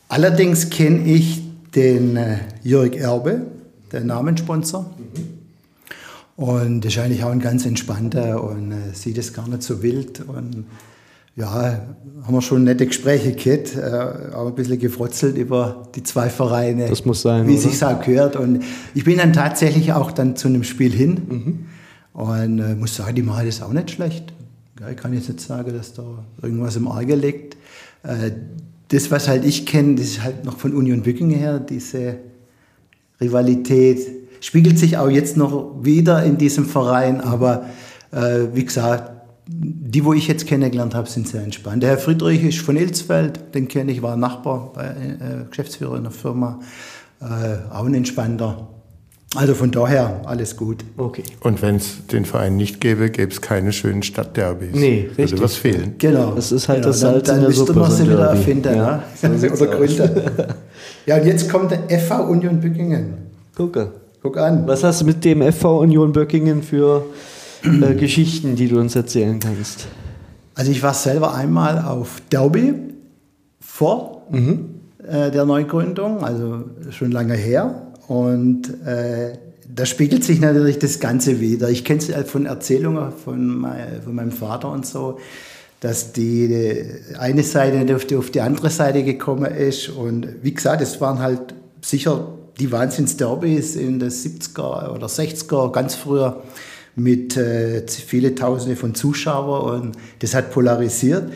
[0.09, 1.43] Allerdings kenne ich
[1.74, 3.43] den äh, Jörg Erbe,
[3.93, 4.91] der Namenssponsor.
[6.37, 9.82] Und das ist eigentlich auch ein ganz entspannter und äh, sieht es gar nicht so
[9.82, 10.20] wild.
[10.26, 10.64] Und
[11.37, 11.82] ja,
[12.22, 16.89] haben wir schon nette Gespräche gehabt, äh, auch ein bisschen gefrotzelt über die zwei Vereine.
[16.89, 18.37] Das muss sein, Wie sich auch gehört.
[18.37, 18.64] Und
[18.95, 21.66] ich bin dann tatsächlich auch dann zu einem Spiel hin
[22.15, 24.33] und äh, muss sagen, die machen das auch nicht schlecht.
[24.91, 26.03] Ich kann jetzt nicht sagen, dass da
[26.43, 27.57] irgendwas im Arge liegt.
[28.03, 28.31] Äh,
[28.89, 32.17] das, was halt ich kenne, das ist halt noch von Union Bückingen her, diese
[33.21, 33.99] Rivalität.
[34.41, 37.67] Spiegelt sich auch jetzt noch wieder in diesem Verein, aber
[38.12, 39.11] äh, wie gesagt,
[39.47, 41.83] die, wo ich jetzt kennengelernt habe, sind sehr entspannt.
[41.83, 46.05] Der Herr Friedrich ist von Ilsfeld, den kenne ich, war Nachbar, bei, äh, Geschäftsführer in
[46.05, 46.61] der Firma,
[47.21, 48.69] äh, auch ein entspannter.
[49.35, 50.85] Also von daher alles gut.
[50.97, 51.22] Okay.
[51.41, 54.74] Und wenn es den Verein nicht gäbe, gäbe es keine schönen Stadtderbys.
[54.74, 55.32] Nee, richtig.
[55.32, 55.95] Würde was fehlen.
[55.99, 56.32] Genau.
[56.35, 57.72] Das ist halt das Salz dann, in der dann Suppe.
[57.74, 58.39] Dann ein wieder Derby.
[58.39, 59.53] erfinden, Ja, ne?
[59.53, 59.76] oder aus.
[59.76, 60.11] gründen.
[61.07, 63.14] ja, und jetzt kommt der FV Union Bückingen.
[63.57, 63.93] Gucke.
[64.22, 64.66] Guck an.
[64.66, 67.05] Was hast du mit dem FV Union Böckingen für
[67.64, 69.87] äh, Geschichten, die du uns erzählen kannst?
[70.55, 72.74] Also ich war selber einmal auf Derby
[73.61, 74.22] vor
[75.07, 77.89] äh, der Neugründung, also schon lange her.
[78.07, 79.38] Und äh,
[79.74, 81.70] da spiegelt sich natürlich das Ganze wieder.
[81.70, 85.18] Ich kenne es von Erzählungen von, mei- von meinem Vater und so,
[85.80, 89.88] dass die äh, eine Seite auf die, auf die andere Seite gekommen ist.
[89.88, 92.28] Und wie gesagt, es waren halt sicher
[92.59, 96.42] die Wahnsinns-Derbys in den 70er oder 60er, ganz früher
[96.96, 101.32] mit äh, viele Tausende von Zuschauern und das hat polarisiert.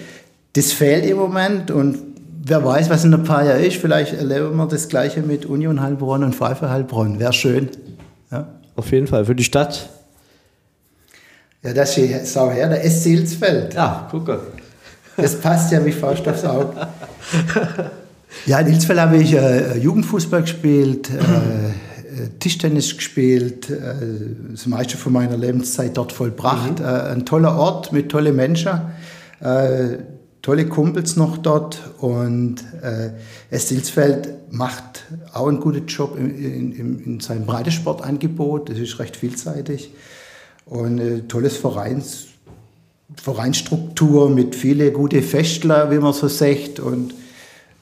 [0.52, 2.07] Das fehlt im Moment und
[2.44, 3.76] wer weiß, was in ein paar Jahren ist.
[3.76, 7.18] Vielleicht erleben wir das Gleiche mit Union Heilbronn und Pfeiffer Heilbronn.
[7.18, 7.68] Wäre schön.
[8.30, 9.24] Ja, Auf jeden Fall.
[9.24, 9.88] Für die Stadt.
[11.62, 13.74] ja das ist sau her, der SC Ilsfeld.
[13.74, 14.40] Ja, gucke.
[15.16, 16.74] Das passt ja wie Faust aufs Auge.
[18.46, 23.74] Ja, in Ilsfeld habe ich äh, Jugendfußball gespielt, äh, äh, Tischtennis gespielt, äh,
[24.50, 26.78] das meiste von meiner Lebenszeit dort vollbracht.
[26.80, 28.80] Äh, ein toller Ort mit tollen Menschen,
[29.40, 29.98] äh,
[30.42, 33.10] tolle Kumpels noch dort und äh,
[33.50, 33.70] S.
[33.70, 38.70] Ilsfeld macht auch einen guten Job in, in, in, in seinem Breitensportangebot.
[38.70, 39.92] Das ist recht vielseitig
[40.66, 42.26] und äh, tolles Vereins,
[43.16, 46.78] Vereinsstruktur mit viele gute Festler, wie man so sagt.
[46.80, 47.14] Und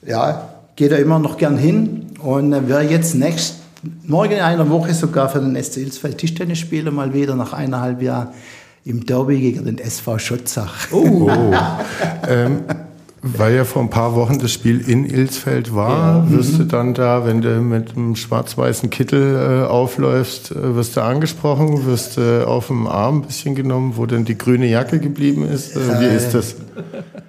[0.06, 2.06] ja, geht da immer noch gern hin.
[2.22, 3.56] Und äh, wer jetzt nächst,
[4.04, 8.02] morgen in einer Woche sogar für den SC Ilsfeld Tischtennis spielen, mal wieder nach eineinhalb
[8.02, 8.28] Jahren
[8.86, 10.88] im Derby gegen den SV Schotzach.
[10.92, 11.28] Oh.
[12.28, 12.60] ähm,
[13.20, 17.26] weil ja vor ein paar Wochen das Spiel in Ilsfeld war, wirst du dann da,
[17.26, 22.68] wenn du mit einem schwarz-weißen Kittel äh, aufläufst, äh, wirst du angesprochen, wirst du auf
[22.68, 25.74] dem Arm ein bisschen genommen, wo denn die grüne Jacke geblieben ist.
[25.74, 26.54] Äh, wie ist das?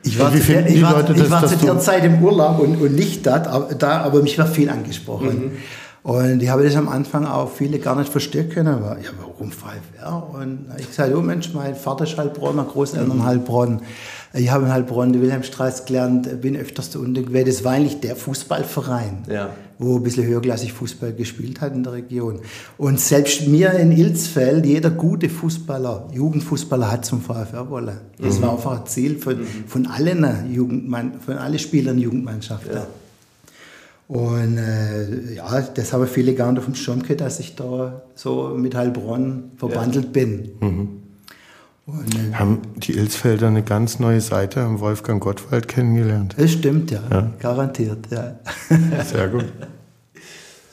[0.03, 2.79] Ich war, zu der, ich war, Leute ich war zu der Zeit im Urlaub und,
[2.79, 5.51] und nicht aber, da, aber mich war viel angesprochen.
[6.07, 8.75] Und ich habe das am Anfang auch viele gar nicht verstehen können.
[8.75, 10.29] Aber, ja, warum VfR?
[10.33, 13.81] Und ich gesagt, oh Mensch, mein Vater ist Heilbronner, Großeltern Heilbronn.
[14.33, 17.45] Ich habe in Heilbronn die Wilhelmstraße gelernt, bin öfters da unten gewesen.
[17.47, 19.49] Das war eigentlich der Fußballverein, Ja.
[19.79, 22.39] wo ein bisschen höherklassig Fußball gespielt hat in der Region.
[22.77, 27.97] Und selbst mir in Ilsfeld, jeder gute Fußballer, Jugendfußballer hat zum VfR wollen.
[28.17, 32.77] Das war einfach ein Ziel von, von allen Jugendmann, von allen Spielern Jugendmannschaften.
[34.07, 38.01] Und äh, ja, das haben viele gar nicht auf dem Schirm gehabt, dass ich da
[38.15, 40.51] so mit Heilbronn verbandelt bin.
[41.85, 46.35] Und, äh, Haben die Ilsfelder eine ganz neue Seite am Wolfgang Gottwald kennengelernt.
[46.37, 47.31] das stimmt, ja.
[47.39, 48.39] Garantiert, ja.
[49.03, 49.45] Sehr gut.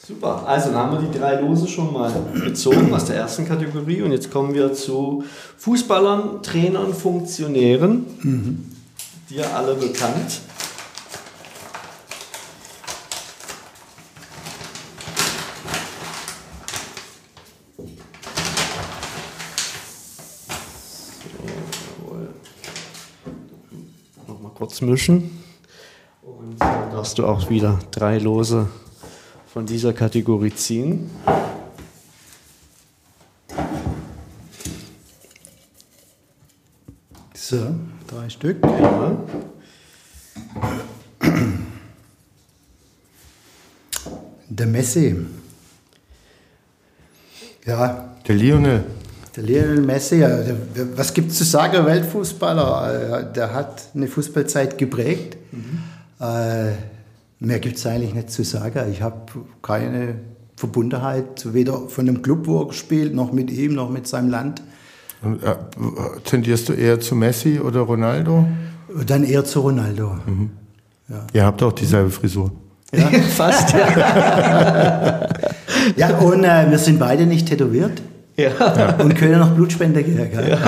[0.06, 0.46] Super.
[0.46, 2.12] Also dann haben wir die drei Lose schon mal
[2.44, 5.24] gezogen aus der ersten Kategorie und jetzt kommen wir zu
[5.56, 8.04] Fußballern, Trainern, Funktionären.
[9.30, 10.42] Dir alle bekannt.
[24.74, 25.30] Kurz mischen.
[26.22, 28.68] Und dann darfst du auch wieder drei Lose
[29.46, 31.10] von dieser Kategorie ziehen.
[37.34, 37.74] So,
[38.08, 38.56] drei Stück.
[38.64, 39.16] Ja.
[44.48, 45.16] Der Messi.
[47.64, 48.84] Ja, Der Lionel.
[49.36, 50.54] Der Lionel Messi, ja, der,
[50.96, 53.22] was gibt es zu sagen, Weltfußballer?
[53.30, 55.36] Äh, Der hat eine Fußballzeit geprägt.
[56.20, 56.70] Äh,
[57.40, 58.80] mehr gibt es eigentlich nicht zu sagen.
[58.92, 59.16] Ich habe
[59.62, 60.14] keine
[60.56, 64.62] Verbundenheit, weder von dem Club, wo er gespielt, noch mit ihm, noch mit seinem Land.
[65.22, 65.56] Und, äh,
[66.24, 68.46] Tendierst du eher zu Messi oder Ronaldo?
[69.06, 70.16] Dann eher zu Ronaldo.
[71.32, 72.52] Ihr habt auch dieselbe Frisur.
[72.94, 73.08] Ja.
[73.36, 75.28] Fast, ja.
[75.96, 78.00] Ja, und äh, wir sind beide nicht tätowiert
[78.36, 78.96] ja.
[78.96, 80.30] und können noch Blutspender gehen.
[80.30, 80.58] Gell?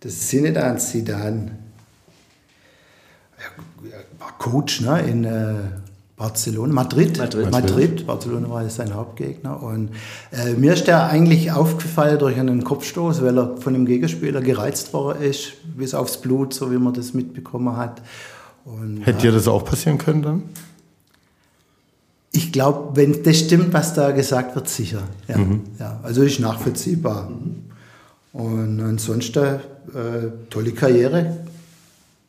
[0.00, 1.50] Das Zinedine Zidane.
[3.38, 5.54] Er war Coach ne, in, äh,
[6.16, 7.18] Barcelona, Madrid.
[7.18, 7.50] Madrid.
[7.50, 8.06] Madrid.
[8.06, 9.60] Barcelona war sein Hauptgegner.
[9.62, 9.90] Und
[10.30, 14.92] äh, mir ist der eigentlich aufgefallen durch einen Kopfstoß, weil er von dem Gegenspieler gereizt
[14.92, 18.00] worden ist, bis aufs Blut, so wie man das mitbekommen hat.
[18.64, 20.42] Und, Hätte dir das auch passieren können dann?
[22.36, 25.02] Ich glaube, wenn das stimmt, was da gesagt wird, sicher.
[25.28, 25.36] Ja,
[25.78, 27.30] ja also ist nachvollziehbar.
[28.32, 29.60] Und ansonsten äh,
[30.50, 31.36] tolle Karriere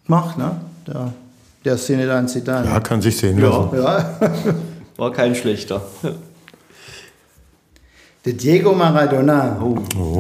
[0.06, 0.62] gemacht, ne?
[0.86, 1.12] Der,
[1.66, 2.68] der Zinedine Zidane.
[2.68, 3.76] Ja, kann sich sehen lassen.
[3.76, 4.20] Ja.
[4.98, 5.82] War kein schlechter.
[8.24, 9.60] Der Diego Maradona.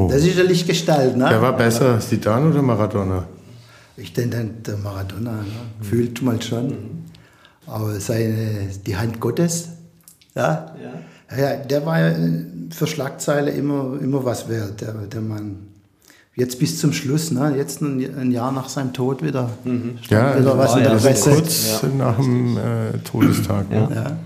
[0.10, 1.28] Das ist eine Lichtgestalt, ne?
[1.30, 3.28] Wer war besser, Zidane oder Maradona?
[3.98, 5.46] Ich denke, der Maradona, ne?
[5.82, 7.06] fühlt mal schon.
[7.68, 9.70] Aber seine, die Hand Gottes,
[10.36, 10.76] ja,
[11.36, 11.56] ja.
[11.58, 12.16] der war ja
[12.72, 15.68] für Schlagzeile immer, immer was wert, der, der Mann.
[16.36, 17.56] Jetzt bis zum Schluss, ne?
[17.56, 20.98] jetzt ein, ein Jahr nach seinem Tod wieder, stand Ja, wieder was in ja der
[20.98, 21.30] Presse.
[21.30, 23.70] kurz nach dem äh, Todestag.
[23.70, 23.90] Ne?
[23.96, 24.18] Ja.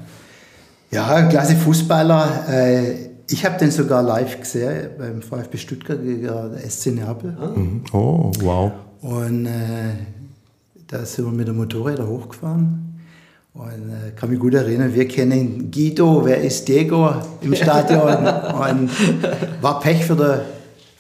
[0.92, 2.46] Ja, klasse Fußballer.
[2.50, 7.32] Äh, ich habe den sogar live gesehen beim VfB Stuttgart gegen der SC Neapel.
[7.56, 7.84] Mhm.
[7.94, 8.72] Oh, wow.
[9.02, 9.52] Und äh,
[10.88, 12.89] da sind wir mit dem Motorräder hochgefahren.
[13.60, 18.08] Und äh, kann mich gut erinnern, wir kennen Guido, wer ist Diego im Stadion?
[18.56, 18.90] und
[19.62, 20.40] war Pech für den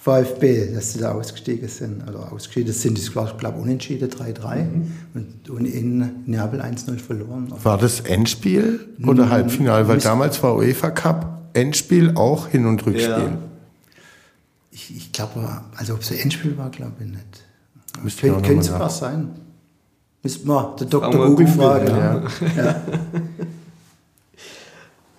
[0.01, 2.03] VfB, dass sie da ausgestiegen sind.
[2.09, 4.65] Oder ausgeschieden sind, das war, glaube ich, unentschieden 3-3
[5.13, 7.47] und, und in Neapel 1-0 verloren.
[7.63, 9.87] War das Endspiel oder Halbfinale?
[9.87, 13.09] Weil damals war UEFA Cup Endspiel auch Hin- und Rückspiel.
[13.09, 13.37] Ja.
[14.71, 18.03] Ich, ich glaube, also ob es ein Endspiel war, glaube ich nicht.
[18.03, 19.29] Müsste Könnte sogar sein.
[20.23, 21.13] Müsste man der Fragen Dr.
[21.13, 22.27] wir Google Google, fragen.
[22.57, 22.63] ja.
[22.63, 22.81] Ja.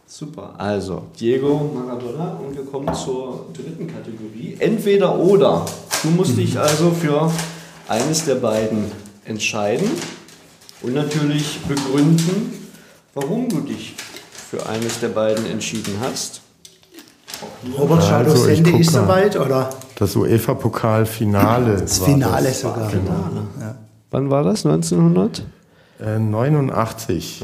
[0.06, 0.54] Super.
[0.58, 4.56] Also, Diego Maradona und wir kommen zur dritten Kategorie.
[4.58, 5.64] Entweder oder.
[6.02, 7.30] Du musst dich also für
[7.88, 8.84] eines der beiden
[9.24, 9.88] entscheiden
[10.82, 12.68] und natürlich begründen,
[13.14, 13.94] warum du dich
[14.50, 16.42] für eines der beiden entschieden hast.
[17.78, 19.70] Robert Schaldos Also, guck ist soweit, oder?
[19.94, 21.76] Das UEFA-Pokal-Finale.
[21.80, 22.60] Das war Finale das.
[22.60, 22.90] sogar.
[22.90, 23.12] Genau.
[23.60, 23.74] Ja.
[24.10, 24.66] Wann war das?
[24.66, 25.44] 1989?
[26.00, 27.42] Äh, 89.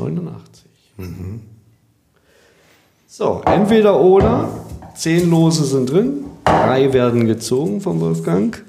[3.06, 4.48] So, entweder oder.
[4.94, 6.24] Zehn Lose sind drin.
[6.44, 8.62] Drei werden gezogen von Wolfgang.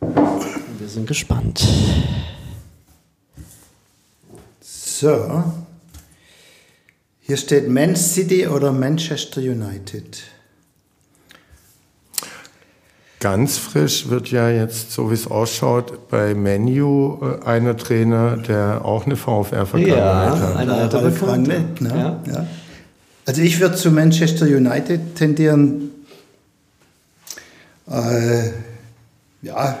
[0.00, 1.66] Wir sind gespannt.
[4.60, 5.44] So.
[7.20, 10.22] Hier steht Man City oder Manchester United.
[13.26, 18.84] Ganz frisch wird ja jetzt, so wie es ausschaut, bei Menu äh, einer Trainer, der
[18.84, 20.56] auch eine VfR-Vergangenheit hat.
[20.56, 21.54] ein alter Ralf Bekannter.
[21.54, 21.88] Rangnick, ne?
[21.88, 22.32] Ja.
[22.32, 22.46] Ja.
[23.26, 25.90] Also ich würde zu Manchester United tendieren.
[27.90, 28.50] Äh,
[29.42, 29.76] ja,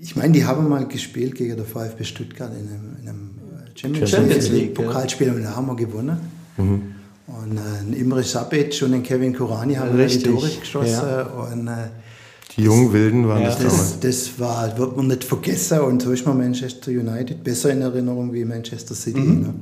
[0.00, 3.30] ich meine, die haben mal gespielt gegen der VfB Stuttgart in einem, in einem
[3.76, 5.32] Champions, Champions League, League, ja.
[5.32, 6.18] Und da haben wir gewonnen.
[6.56, 6.97] Mhm.
[7.28, 10.90] Und äh, Imre Sabic und ein Kevin Kurani haben die Richtig, Tore geschossen.
[10.92, 11.22] ja.
[11.26, 11.72] Und, äh,
[12.56, 13.48] Die jungen Wilden waren Ja.
[13.48, 14.00] das damals.
[14.00, 17.82] das, das war, wird man nicht vergessen und so ist man Manchester United besser in
[17.82, 19.20] Erinnerung wie Manchester City.
[19.20, 19.54] Ne?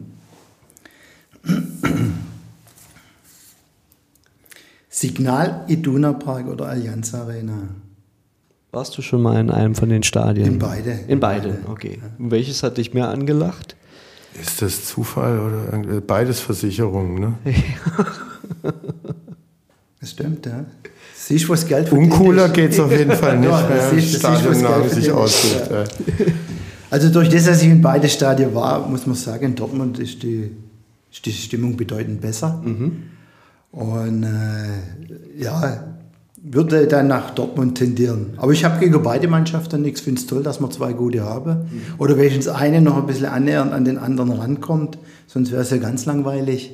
[4.88, 7.68] Signal Iduna Park oder Allianz Arena?
[8.72, 10.46] Warst du schon mal in einem von den Stadien?
[10.46, 10.98] In beide.
[11.08, 11.98] In beide, okay.
[12.18, 13.76] Und welches hat dich mehr angelacht?
[14.40, 17.20] Ist das Zufall oder irgendwie- beides Versicherungen?
[17.20, 17.34] Ne?
[20.00, 20.64] Das stimmt, ja.
[21.16, 24.18] Siehst du, was Geld verdient Uncooler geht es auf jeden Fall nicht, Ja, ist, was
[24.20, 25.84] Stadionnamen Geld sich ist, äh.
[26.90, 30.22] Also durch das, dass ich in beide Stadien war, muss man sagen, in Dortmund ist
[30.22, 30.50] die,
[31.10, 32.62] ist die Stimmung bedeutend besser.
[33.72, 35.95] Und äh, ja,
[36.48, 38.34] würde dann nach Dortmund tendieren.
[38.36, 40.00] Aber ich habe gegen beide Mannschaften nichts.
[40.00, 41.68] Finde es toll, dass wir zwei gute haben.
[41.98, 44.98] Oder wenigstens eine noch ein bisschen annähernd an den anderen rankommt.
[45.26, 46.72] Sonst wäre es ja ganz langweilig.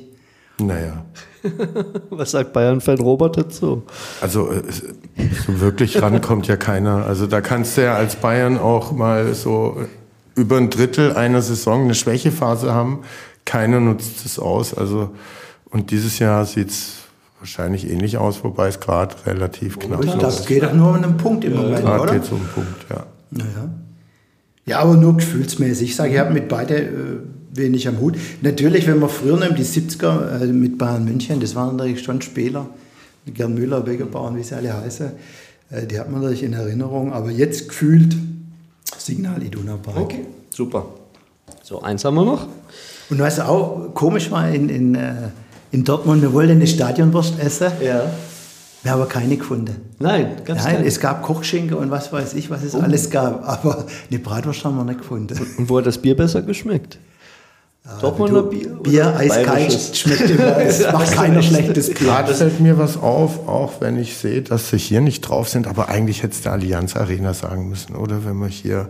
[0.59, 1.03] Naja,
[2.09, 3.83] Was sagt Bayern-Fan Robert dazu?
[4.21, 4.61] also äh,
[5.45, 7.05] so wirklich rankommt ja keiner.
[7.05, 9.77] Also da kannst du ja als Bayern auch mal so
[10.35, 12.99] über ein Drittel einer Saison eine Schwächephase haben.
[13.45, 14.73] Keiner nutzt es aus.
[14.73, 15.09] Also
[15.69, 17.02] und dieses Jahr sieht es
[17.43, 20.23] wahrscheinlich ähnlich aus, wobei es gerade relativ knapp Ich ist.
[20.23, 22.13] es geht doch nur um einen Punkt im Moment, Gerade oder?
[22.13, 23.05] geht es um einen Punkt, ja.
[23.31, 23.69] Naja.
[24.65, 25.89] Ja, aber nur gefühlsmäßig.
[25.89, 26.89] Ich sage, ich habe mit beide äh,
[27.51, 28.15] wenig am Hut.
[28.41, 32.21] Natürlich, wenn man früher nimmt, die 70er äh, mit Bayern München, das waren natürlich schon
[32.21, 32.67] Spieler,
[33.25, 35.11] Gern Müller, Begerbauern, wie sie alle heißen,
[35.69, 37.11] äh, die hat man natürlich in Erinnerung.
[37.11, 38.15] Aber jetzt gefühlt
[38.97, 39.97] Signal Iduna Park.
[39.97, 40.85] Okay, super.
[41.61, 42.47] So, eins haben wir noch.
[43.09, 45.13] Und was auch komisch war in, in, äh,
[45.73, 47.71] in Dortmund, wir wollten eine Stadionwurst essen.
[47.83, 48.05] Ja.
[48.83, 49.75] Wir haben aber keine gefunden.
[49.97, 50.85] Nein, ganz Nein, klein.
[50.85, 53.47] es gab Kochschinken und was weiß ich, was es alles gab.
[53.47, 55.35] Aber eine Bratwurst haben wir nicht gefunden.
[55.57, 56.99] Und wo hat das Bier besser geschmeckt?
[58.01, 58.69] Dortmunder Du, Bier?
[58.83, 60.57] Bier eiskalt schmeckt immer.
[60.57, 61.95] Es macht keiner schlechtes Bier.
[61.95, 65.65] Gerade fällt mir was auf, auch wenn ich sehe, dass sie hier nicht drauf sind,
[65.65, 68.25] aber eigentlich hätte es der Allianz Arena sagen müssen, oder?
[68.25, 68.89] Wenn man hier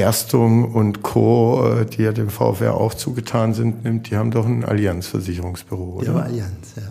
[0.00, 4.46] Gerstung und Co., äh, die ja dem VfR auch zugetan sind, nimmt, die haben doch
[4.46, 6.06] ein Allianz-Versicherungsbüro, oder?
[6.06, 6.82] Ja, Allianz, ja.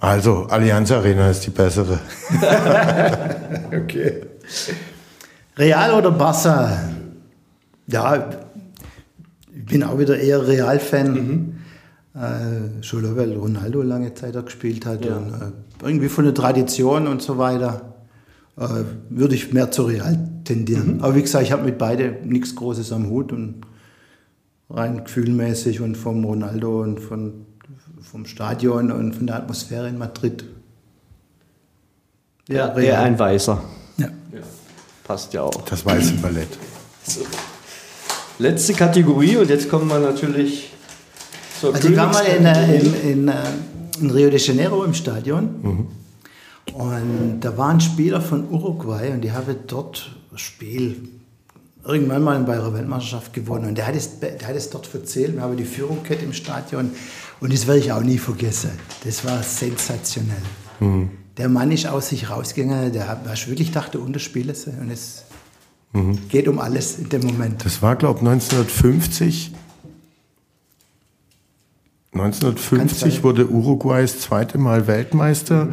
[0.00, 1.98] Also, Allianz Arena ist die bessere.
[3.66, 4.22] okay.
[5.58, 6.88] Real oder Barca?
[7.86, 8.30] Ja,
[9.54, 11.58] ich bin auch wieder eher Real-Fan.
[12.14, 15.04] Äh, schon weil Ronaldo lange Zeit da gespielt hat.
[15.04, 15.18] Ja.
[15.18, 17.97] Und, äh, irgendwie von der Tradition und so weiter
[18.58, 21.00] äh, würde ich mehr zu Real tendieren.
[21.02, 23.62] Aber wie gesagt, ich habe mit beide nichts Großes am Hut und
[24.70, 27.46] rein gefühlmäßig und vom Ronaldo und von,
[28.02, 30.44] vom Stadion und von der Atmosphäre in Madrid.
[32.48, 33.62] Ja, eher ein Weißer.
[33.98, 34.08] Ja.
[35.04, 35.62] Passt ja auch.
[35.62, 36.48] Das weiße Ballett.
[38.38, 40.72] Letzte Kategorie und jetzt kommen wir natürlich
[41.60, 43.34] zur Also ich war mal in, äh, in, in, äh,
[44.00, 45.88] in Rio de Janeiro im Stadion
[46.74, 51.08] und da war ein Spieler von Uruguay und die haben dort ein Spiel
[51.84, 55.34] irgendwann mal bei ihrer Weltmeisterschaft gewonnen und der hat es, der hat es dort erzählt,
[55.34, 56.90] wir haben die Führung gehabt im Stadion
[57.40, 58.70] und das werde ich auch nie vergessen.
[59.04, 60.42] Das war sensationell.
[61.36, 64.90] Der Mann ist aus sich rausgegangen, der hat hast wirklich gedacht, der Unterspieler sie und
[64.90, 65.24] es
[66.28, 67.64] geht um alles in dem Moment.
[67.64, 69.52] Das war, glaube ich, 1950.
[72.12, 73.22] 1950 sein.
[73.22, 75.68] wurde Uruguay das zweite Mal Weltmeister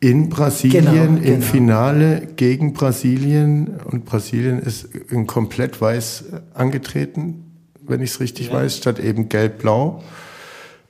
[0.00, 1.40] in Brasilien Genau, im genau.
[1.46, 3.76] Finale gegen Brasilien.
[3.84, 6.24] Und Brasilien ist in komplett weiß
[6.54, 7.44] angetreten,
[7.86, 10.02] wenn ich es richtig weiß, statt eben gelb-blau.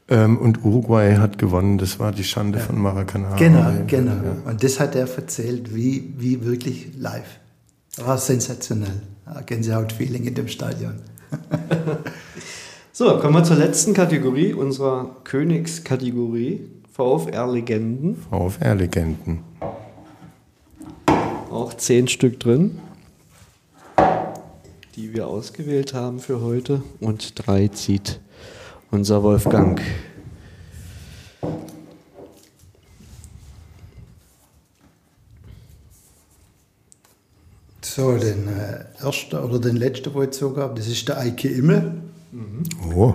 [0.09, 1.79] Ähm, und Uruguay hat gewonnen.
[1.79, 3.37] Das war die Schande von Maracanã.
[3.37, 3.83] Genau, Ja.
[3.87, 4.13] genau.
[4.45, 7.39] Und das hat er erzählt, wie, wie wirklich live.
[7.97, 9.03] War sensationell.
[9.27, 10.95] Ja, Gänsehaut-Feeling in dem Stadion.
[12.93, 16.61] So, kommen wir zur letzten Kategorie unserer Königskategorie.
[16.93, 18.17] VfR-Legenden.
[18.31, 19.41] VfR-Legenden.
[21.51, 22.79] Auch zehn Stück drin,
[24.97, 26.83] die wir ausgewählt haben für heute.
[27.01, 28.21] Und drei zieht
[28.91, 29.81] unser Wolfgang.
[37.83, 41.49] So, den äh, ersten oder den letzten, wo ich gezogen habe, das ist der Eike
[41.49, 42.03] Immel.
[42.95, 43.15] Oh.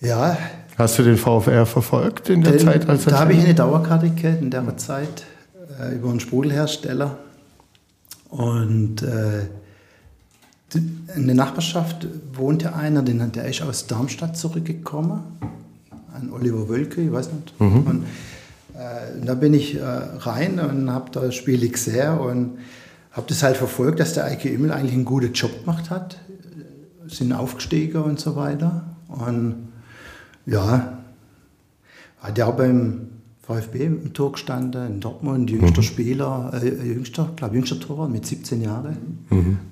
[0.00, 0.36] Ja,
[0.78, 4.10] Hast du den VfR verfolgt in der den, Zeit, als da habe ich eine Dauerkarte
[4.10, 5.24] gehabt in der Zeit
[5.80, 7.18] äh, über einen Sprudelhersteller.
[8.30, 9.46] Und äh,
[11.16, 15.22] in der Nachbarschaft wohnte einer, den, der ist aus Darmstadt zurückgekommen,
[16.14, 17.54] ein Oliver Wölke, ich weiß nicht.
[17.58, 18.04] Und
[18.74, 22.58] äh, da bin ich äh, rein und habe da Spiele gesehen und
[23.10, 26.18] habe das halt verfolgt, dass der Eike Immel eigentlich einen guten Job gemacht hat,
[27.08, 28.84] sind aufgestiegen und so weiter.
[29.08, 29.67] Und
[30.48, 30.98] ja,
[32.20, 33.08] hat ja auch beim
[33.42, 38.60] VfB im Tor gestanden, in Dortmund, jüngster Spieler, äh, jüngster, glaube jüngster Torwart mit 17
[38.62, 38.96] Jahren.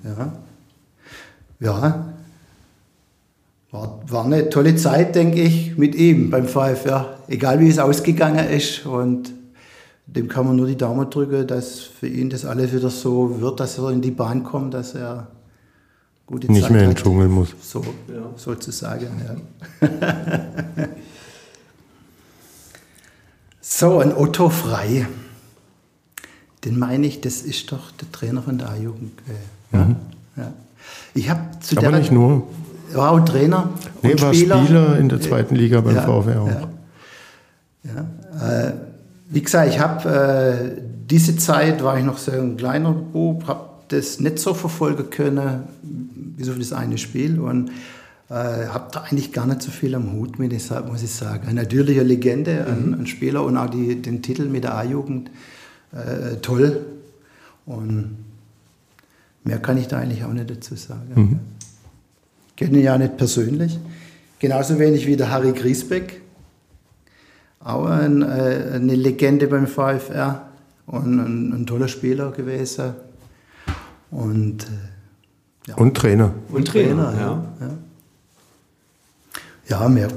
[0.03, 0.33] Ja.
[1.59, 2.13] Ja.
[3.71, 7.17] War, war eine tolle Zeit, denke ich, mit ihm beim VfR.
[7.27, 8.85] Egal wie es ausgegangen ist.
[8.85, 9.33] Und
[10.05, 13.59] dem kann man nur die Daumen drücken, dass für ihn das alles wieder so wird,
[13.59, 15.27] dass er in die Bahn kommt, dass er
[16.27, 17.03] gute nicht Zeit mehr in den hat.
[17.03, 17.49] Dschungel muss.
[17.61, 17.83] So,
[18.35, 19.07] sozusagen,
[19.81, 19.87] ja.
[23.61, 25.07] so, ein Otto Frei.
[26.63, 29.11] Den meine ich, das ist doch der Trainer von der A-Jugend.
[29.27, 29.95] äh, Ja?
[30.35, 30.53] Ja.
[31.13, 31.79] Ich habe zu Mhm.
[31.79, 32.43] Aber der nicht nur.
[32.93, 33.69] war auch Trainer
[34.01, 36.47] Nee, und war Spieler, in der zweiten Liga beim Ja, VfR auch.
[36.47, 36.67] ja.
[37.83, 38.73] Ja, äh,
[39.29, 40.09] wie gesagt, ich habe
[40.77, 45.09] äh, diese Zeit, war ich noch so ein kleiner Bub, habe das nicht so verfolgen
[45.09, 47.69] können, bis auf das eine Spiel und
[48.29, 51.47] äh, habe da eigentlich gar nicht so viel am Hut mit, deshalb muss ich sagen.
[51.47, 55.31] Eine natürliche Legende, ein, ein Spieler und auch die, den Titel mit der A-Jugend,
[55.93, 56.85] äh, toll.
[57.65, 58.17] Und
[59.43, 61.39] mehr kann ich da eigentlich auch nicht dazu sagen.
[62.57, 63.79] Kenne ihn ja nicht persönlich.
[64.39, 66.21] Genauso wenig wie der Harry Griesbeck.
[67.59, 70.49] Auch ein, äh, eine Legende beim VfR
[70.85, 72.93] und ein, ein toller Spieler gewesen.
[74.11, 74.65] Und,
[75.67, 76.33] äh, Und Trainer.
[76.49, 77.19] Und Trainer, ja.
[77.19, 77.67] ja.
[77.67, 77.77] ja.
[79.69, 80.07] Ja, mehr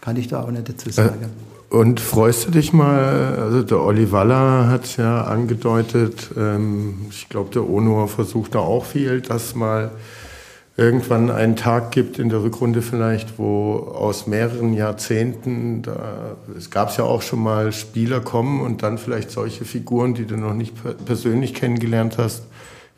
[0.00, 1.30] kann ich da auch nicht dazu sagen.
[1.70, 7.30] Und freust du dich mal, also der Olli Waller hat es ja angedeutet, ähm, ich
[7.30, 9.90] glaube der Onur versucht da auch viel, dass mal
[10.76, 16.90] irgendwann einen Tag gibt in der Rückrunde vielleicht, wo aus mehreren Jahrzehnten, da, es gab
[16.90, 20.54] es ja auch schon mal, Spieler kommen und dann vielleicht solche Figuren, die du noch
[20.54, 20.74] nicht
[21.06, 22.44] persönlich kennengelernt hast,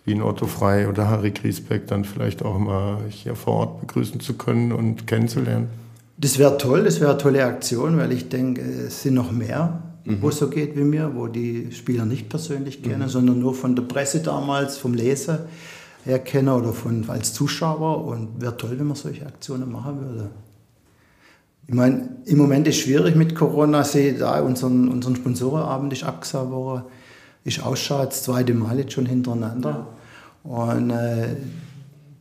[0.05, 4.21] wie ein Otto Frei oder Harry Griesbeck, dann vielleicht auch mal hier vor Ort begrüßen
[4.21, 5.69] zu können und kennenzulernen.
[6.17, 9.83] Das wäre toll, das wäre eine tolle Aktion, weil ich denke, es sind noch mehr,
[10.05, 10.19] mhm.
[10.21, 13.09] wo es so geht wie mir, wo die Spieler nicht persönlich kennen, mhm.
[13.09, 15.47] sondern nur von der Presse damals, vom Leser
[16.05, 18.05] her kennen oder von, als Zuschauer.
[18.05, 20.31] Und wäre toll, wenn man solche Aktionen machen würde.
[21.67, 23.85] Ich meine, im Moment ist es schwierig mit Corona.
[23.85, 26.85] Sehe da, unseren, unseren Sponsorenabend ist abgesagt worden.
[27.45, 29.87] Ist ausschaut, das zweite Mal jetzt schon hintereinander.
[30.43, 31.29] Und äh,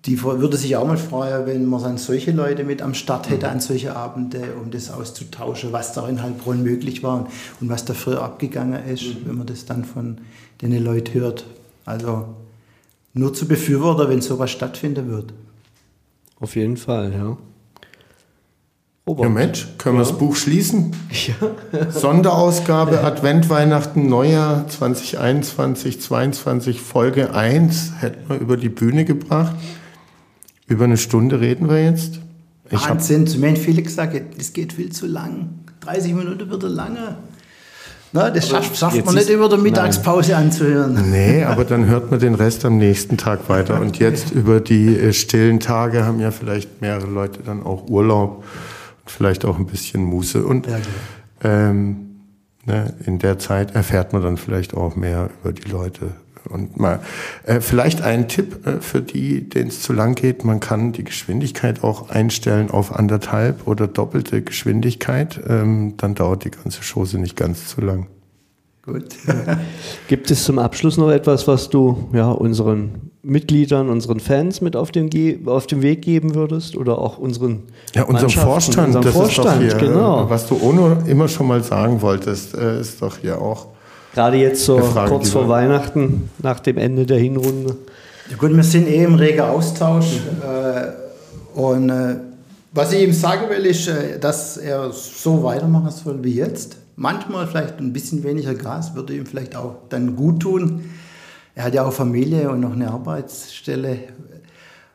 [0.06, 3.50] die würde sich auch mal freuen, wenn man dann solche Leute mit am Start hätte
[3.50, 7.28] an solche Abende, um das auszutauschen, was da in Heilbronn möglich war
[7.62, 9.18] und, was da früher abgegangen ist, mhm.
[9.26, 10.18] wenn man das dann von
[10.62, 11.46] den Leuten hört.
[11.86, 12.26] Also
[13.14, 15.34] nur zu befürworten, wenn sowas stattfinden wird.
[16.40, 17.38] Auf jeden Fall, ja.
[19.06, 19.26] Robert.
[19.26, 20.92] Ja Mensch, können wir das Buch schließen?
[21.28, 21.90] Ja.
[21.90, 29.56] Sonderausgabe Advent, Weihnachten, Neujahr 2021, 22, Folge 1 hätten wir über die Bühne gebracht.
[30.68, 32.20] Über eine Stunde reden wir jetzt.
[32.70, 35.50] Ich Wahnsinn, zu mir haben viele gesagt, es geht viel zu lang.
[35.82, 37.18] 30 Minuten wird lange.
[38.14, 40.44] Na, das schafft, schafft man nicht über der Mittagspause nein.
[40.46, 41.12] anzuhören.
[41.12, 43.82] Nee, aber dann hört man den Rest am nächsten Tag weiter.
[43.82, 48.44] Und jetzt über die äh, stillen Tage haben ja vielleicht mehrere Leute dann auch Urlaub
[49.06, 50.46] vielleicht auch ein bisschen Muße.
[50.46, 50.78] Und ja,
[51.44, 52.22] ähm,
[52.66, 56.12] ne, in der Zeit erfährt man dann vielleicht auch mehr über die Leute
[56.50, 57.00] und mal
[57.46, 61.04] äh, vielleicht ein Tipp äh, für die, denen es zu lang geht: Man kann die
[61.04, 65.40] Geschwindigkeit auch einstellen auf anderthalb oder doppelte Geschwindigkeit.
[65.48, 68.08] Ähm, dann dauert die ganze Chose nicht ganz zu lang.
[68.86, 69.16] Gut.
[70.10, 74.92] Gibt es zum Abschluss noch etwas, was du ja, unseren Mitgliedern, unseren Fans mit auf
[74.92, 75.10] den,
[75.48, 76.76] auf den Weg geben würdest?
[76.76, 77.64] Oder auch unseren
[77.96, 80.30] Ja, unserem Vorstand, unserem das Vorstand, ist doch hier, genau.
[80.30, 83.68] Was du ohne immer schon mal sagen wolltest, äh, ist doch hier auch
[84.14, 87.78] Gerade jetzt so Frage, kurz vor Weihnachten, nach dem Ende der Hinrunde.
[88.30, 90.18] Ja gut, wir sind eh im regen Austausch.
[90.42, 92.16] Äh, und äh,
[92.74, 96.78] was ich ihm sagen will, ist, äh, dass er so weitermachen soll wie jetzt.
[96.96, 100.84] Manchmal vielleicht ein bisschen weniger Gas würde ihm vielleicht auch dann gut tun.
[101.56, 104.00] Er hat ja auch Familie und noch eine Arbeitsstelle,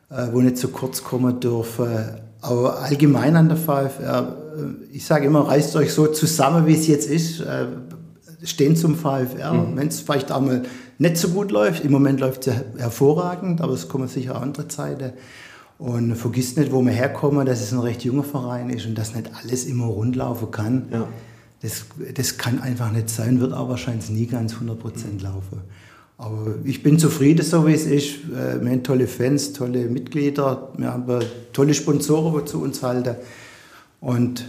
[0.09, 2.21] äh, wo nicht zu kurz kommen dürfe.
[2.41, 6.87] Aber allgemein an der VfR, äh, ich sage immer, reißt euch so zusammen, wie es
[6.87, 7.67] jetzt ist äh,
[8.43, 9.53] stehen zum VfR.
[9.53, 9.75] Mhm.
[9.75, 10.63] Wenn es vielleicht einmal
[10.97, 14.41] nicht so gut läuft, im Moment läuft es ja hervorragend, aber es kommen sicher auch
[14.41, 15.13] andere Zeiten.
[15.77, 19.15] Und vergisst nicht, wo wir herkommen, dass es ein recht junger Verein ist und dass
[19.15, 20.89] nicht alles immer rundlaufen kann.
[20.91, 21.07] Ja.
[21.61, 21.85] Das,
[22.15, 25.19] das kann einfach nicht sein, wird aber wahrscheinlich nie ganz 100% mhm.
[25.21, 25.61] laufen.
[26.19, 28.25] Aber ich bin zufrieden, so wie es ist.
[28.25, 33.15] Äh, wir haben tolle Fans, tolle Mitglieder, wir haben tolle Sponsoren, die zu uns halten.
[34.01, 34.45] Und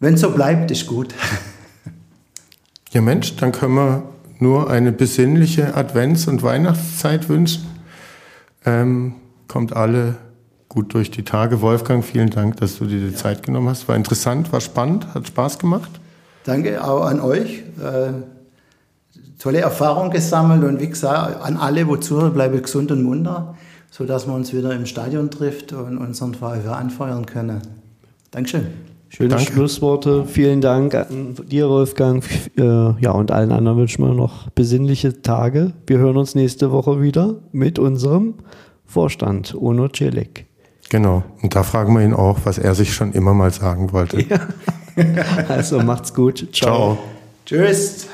[0.00, 1.14] wenn es so bleibt, ist gut.
[2.90, 4.02] Ja Mensch, dann können wir
[4.38, 7.64] nur eine besinnliche Advents- und Weihnachtszeit wünschen.
[8.66, 9.14] Ähm,
[9.46, 10.16] kommt alle
[10.68, 11.60] gut durch die Tage.
[11.60, 13.16] Wolfgang, vielen Dank, dass du dir die ja.
[13.16, 13.86] Zeit genommen hast.
[13.88, 16.00] War interessant, war spannend, hat Spaß gemacht.
[16.44, 17.62] Danke auch an euch.
[17.80, 18.12] Äh,
[19.42, 23.56] tolle Erfahrung gesammelt und wie gesagt, an alle, wo zuhören, bleibe gesund und munter,
[23.90, 27.60] sodass wir uns wieder im Stadion trifft und unseren VfR anfeuern können.
[28.30, 28.68] Dankeschön.
[29.08, 29.52] Schöne Danke.
[29.52, 30.26] Schlussworte.
[30.26, 32.24] Vielen Dank an dir, Wolfgang.
[32.56, 32.62] Äh,
[33.00, 35.72] ja, und allen anderen wünschen wir noch besinnliche Tage.
[35.88, 38.34] Wir hören uns nächste Woche wieder mit unserem
[38.86, 40.46] Vorstand, Ono Celik.
[40.88, 41.24] Genau.
[41.42, 44.22] Und da fragen wir ihn auch, was er sich schon immer mal sagen wollte.
[44.22, 44.38] Ja.
[45.48, 46.48] Also macht's gut.
[46.52, 46.76] Ciao.
[46.76, 46.98] Ciao.
[47.46, 48.08] Tschüss.